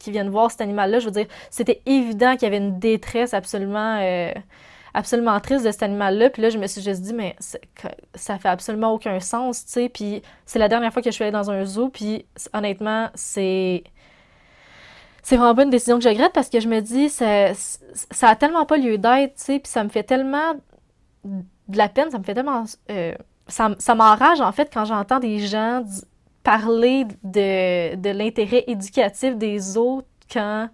[0.00, 0.98] qui viennent voir cet animal-là.
[0.98, 4.32] Je veux dire, c'était évident qu'il y avait une détresse absolument, euh,
[4.94, 6.30] absolument triste de cet animal-là.
[6.30, 7.36] Puis là, je me suis juste dit, mais
[8.14, 9.88] ça fait absolument aucun sens, tu sais.
[9.88, 13.84] Puis c'est la dernière fois que je suis allée dans un zoo, puis honnêtement, c'est
[15.22, 18.28] c'est vraiment pas une décision que je regrette parce que je me dis, ça, ça
[18.30, 20.54] a tellement pas lieu d'être, tu sais, puis ça me fait tellement
[21.24, 22.64] de la peine, ça me fait tellement...
[22.90, 23.14] Euh,
[23.46, 25.84] ça, m'enrage, en fait, quand j'entends des gens
[26.42, 30.68] parler de, de l'intérêt éducatif des autres quand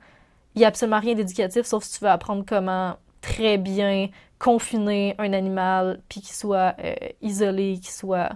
[0.54, 2.94] il n'y a absolument rien d'éducatif, sauf si tu veux apprendre comment
[3.24, 4.08] très bien
[4.38, 8.30] confiner un animal, puis qu'il soit euh, isolé, qu'il soit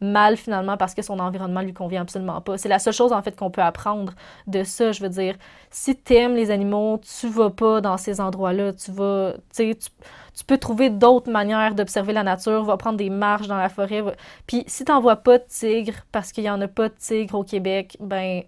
[0.00, 2.58] mal finalement parce que son environnement lui convient absolument pas.
[2.58, 4.12] C'est la seule chose en fait qu'on peut apprendre
[4.46, 4.92] de ça.
[4.92, 5.36] Je veux dire,
[5.70, 8.74] si tu aimes les animaux, tu vas pas dans ces endroits-là.
[8.74, 12.64] Tu vas, tu, tu peux trouver d'autres manières d'observer la nature.
[12.64, 14.02] Va prendre des marches dans la forêt.
[14.46, 17.36] Puis si t'en vois pas de tigre parce qu'il y en a pas de tigre
[17.36, 18.42] au Québec, ben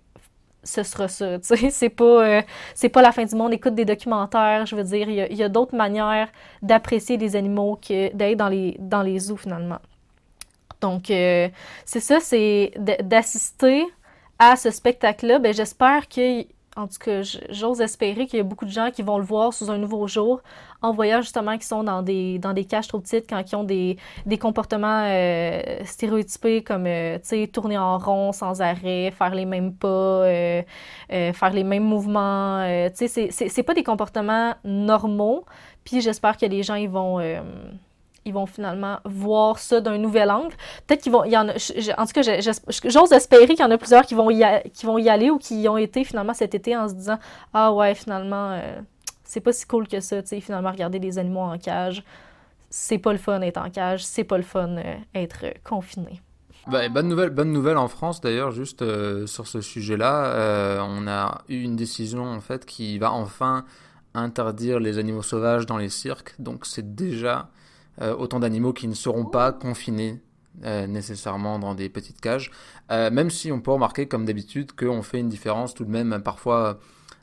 [0.67, 1.39] ce sera ça.
[1.39, 2.43] Tu sais, c'est pas, euh,
[2.75, 3.53] c'est pas la fin du monde.
[3.53, 6.29] Écoute des documentaires, je veux dire, il y a, d'autres manières
[6.63, 9.79] d'apprécier les animaux que d'être dans les, dans les zoos finalement.
[10.81, 11.49] Donc, euh,
[11.85, 13.85] c'est ça, c'est d'assister
[14.39, 15.39] à ce spectacle-là.
[15.39, 16.43] Ben, j'espère que,
[16.77, 19.53] en tout cas, j'ose espérer qu'il y a beaucoup de gens qui vont le voir
[19.53, 20.43] sous un nouveau jour
[20.83, 23.97] en voyant justement qu'ils sont dans des, dans des trop petites, quand ils ont des,
[24.27, 29.47] des comportements euh, stéréotypés comme, euh, tu sais, tourner en rond sans arrêt, faire les
[29.47, 30.25] mêmes pas,
[31.09, 32.63] faire les mêmes mouvements.
[32.97, 35.45] tu sais, c'est pas des comportements normaux.
[35.85, 37.21] Puis j'espère que les gens, ils vont
[38.27, 40.55] ils vont finalement voir ça d'un nouvel angle.
[40.87, 41.53] Peut-être qu'ils vont, il y en, a,
[41.97, 44.99] en tout cas, j'ose espérer qu'il y en a plusieurs qui vont, y qui vont
[44.99, 47.19] y aller ou qui y ont été finalement cet été en se disant
[47.55, 48.81] ah ouais finalement euh,
[49.25, 52.03] c'est pas si cool que ça, tu sais finalement regarder des animaux en cage,
[52.69, 56.21] c'est pas le fun être en cage, c'est pas le fun euh, être confiné.
[56.67, 61.43] Bah, bonne nouvelle, bonne nouvelle en France d'ailleurs, juste euh, sur ce sujet-là, on a
[61.49, 63.65] eu une décision en fait qui va enfin
[64.15, 67.66] interdire les animaux sauvages dans les cirques, donc c'est déjà euh,
[68.01, 70.21] autant d'animaux qui ne seront pas confinés
[70.65, 72.51] euh, nécessairement dans des petites cages,
[72.91, 76.23] euh, même si on peut remarquer comme d'habitude qu'on fait une différence tout de même
[76.23, 76.79] parfois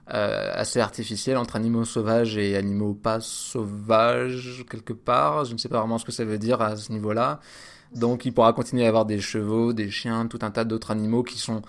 [0.05, 5.45] assez artificielle entre animaux sauvages et animaux pas sauvages quelque part.
[5.45, 7.39] Je ne sais pas vraiment ce que ça veut dire à ce niveau-là.
[7.95, 11.23] Donc il pourra continuer à avoir des chevaux, des chiens, tout un tas d'autres animaux
[11.23, 11.61] qui sont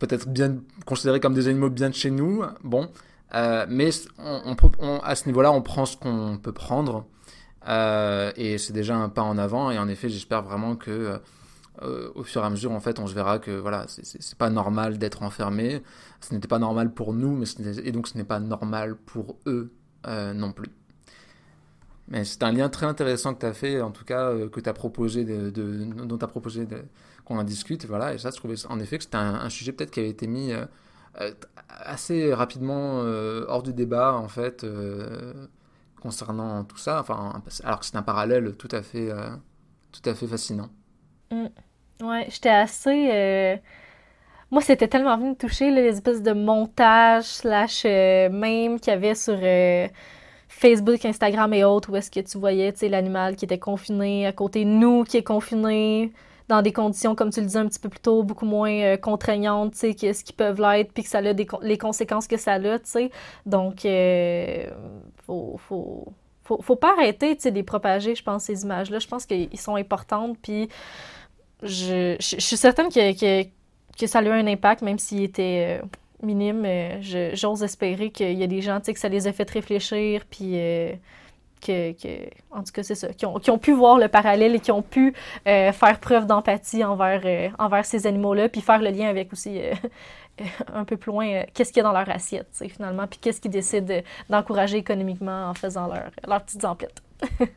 [0.00, 2.42] peut-être bien considérés comme des animaux bien de chez nous.
[2.64, 2.90] Bon,
[3.32, 7.06] mais à ce niveau-là, on prend ce qu'on peut prendre.
[7.68, 9.70] Euh, et c'est déjà un pas en avant.
[9.70, 11.20] Et en effet, j'espère vraiment que
[11.82, 14.50] euh, au fur et à mesure, en fait, on se verra que voilà, c'est pas
[14.50, 15.82] normal d'être enfermé.
[16.20, 17.46] Ce n'était pas normal pour nous, mais
[17.84, 19.72] et donc ce n'est pas normal pour eux
[20.06, 20.70] euh, non plus.
[22.08, 24.68] Mais c'est un lien très intéressant que tu as fait, en tout cas, que tu
[24.68, 26.66] as proposé, de, dont tu as proposé
[27.24, 27.86] qu'on en discute.
[27.86, 30.26] Voilà, et ça, je trouvais en effet que c'était un, sujet peut-être qui avait été
[30.26, 30.52] mis
[31.68, 34.66] assez rapidement hors du débat, en fait
[36.02, 39.30] concernant tout ça, enfin, alors que c'est un parallèle tout à fait, euh,
[39.92, 40.68] tout à fait fascinant.
[41.30, 41.46] Mm.
[42.02, 43.08] Ouais, j'étais assez.
[43.12, 43.56] Euh,
[44.50, 48.96] moi, c'était tellement venu me toucher, les espèces de montage slash euh, même qu'il y
[48.96, 49.38] avait sur
[50.48, 54.64] Facebook, Instagram et autres, où est-ce que tu voyais l'animal qui était confiné à côté
[54.64, 56.12] de nous qui est confiné
[56.52, 59.72] dans des conditions, comme tu le disais un petit peu plus tôt, beaucoup moins contraignantes,
[59.72, 62.36] tu sais, que ce qui peuvent l'être, puis que ça a des, les conséquences que
[62.36, 63.10] ça a, tu sais.
[63.46, 63.86] Donc,
[65.26, 66.12] faut, faut,
[66.44, 68.98] faut, pas arrêter de les propager, je pense, ces images-là.
[68.98, 70.36] Je pense qu'ils sont importantes.
[70.42, 70.68] Puis
[71.62, 73.44] je, je, suis certaine que,
[73.98, 75.86] que, ça a eu un impact, même s'il était euh,
[76.22, 76.66] minime.
[77.00, 80.24] J'ose espérer qu'il y a des gens que ça les a fait réfléchir.
[80.28, 80.58] Puis.
[81.68, 82.08] Euh, que,
[82.50, 84.72] en tout cas, c'est ça, qui ont, qui ont, pu voir le parallèle et qui
[84.72, 85.14] ont pu
[85.46, 89.60] euh, faire preuve d'empathie envers, envers ces animaux-là, puis faire le lien avec aussi
[90.72, 93.40] un peu plus loin euh, qu'est-ce qu'il y a dans leur assiette, finalement, puis qu'est-ce
[93.40, 97.02] qu'ils décident d'encourager économiquement en faisant leur, leurs petites emplettes.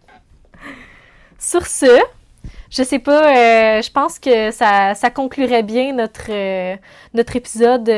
[1.39, 2.01] Sur ce,
[2.69, 6.75] je sais pas, euh, je pense que ça, ça conclurait bien notre, euh,
[7.13, 7.89] notre épisode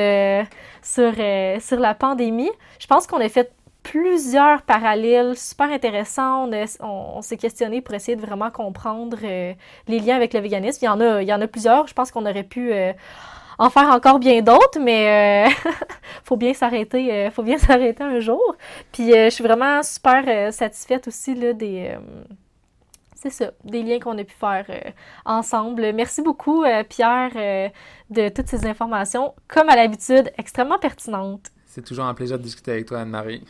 [0.81, 1.13] sur,
[1.61, 2.51] sur la pandémie.
[2.79, 3.51] Je pense qu'on a fait
[3.91, 6.49] plusieurs parallèles super intéressants.
[6.81, 10.79] On, s'est questionné pour essayer de vraiment comprendre les liens avec le véganisme.
[10.81, 11.87] Il y en a, il y en a plusieurs.
[11.87, 12.73] Je pense qu'on aurait pu
[13.57, 15.71] en faire encore bien d'autres, mais euh,
[16.23, 18.55] faut bien s'arrêter, euh, faut bien s'arrêter un jour.
[18.91, 21.95] Puis je suis vraiment super satisfaite aussi là, des
[23.15, 24.65] c'est ça, des liens qu'on a pu faire
[25.25, 25.91] ensemble.
[25.93, 27.71] Merci beaucoup, Pierre,
[28.11, 31.49] de toutes ces informations, comme à l'habitude, extrêmement pertinentes.
[31.65, 33.43] C'est toujours un plaisir de discuter avec toi, Anne-Marie.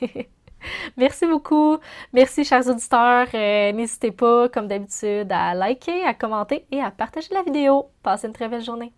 [0.96, 1.78] Merci beaucoup.
[2.12, 3.28] Merci, chers auditeurs.
[3.34, 7.90] Euh, n'hésitez pas, comme d'habitude, à liker, à commenter et à partager la vidéo.
[8.02, 8.92] Passez une très belle journée.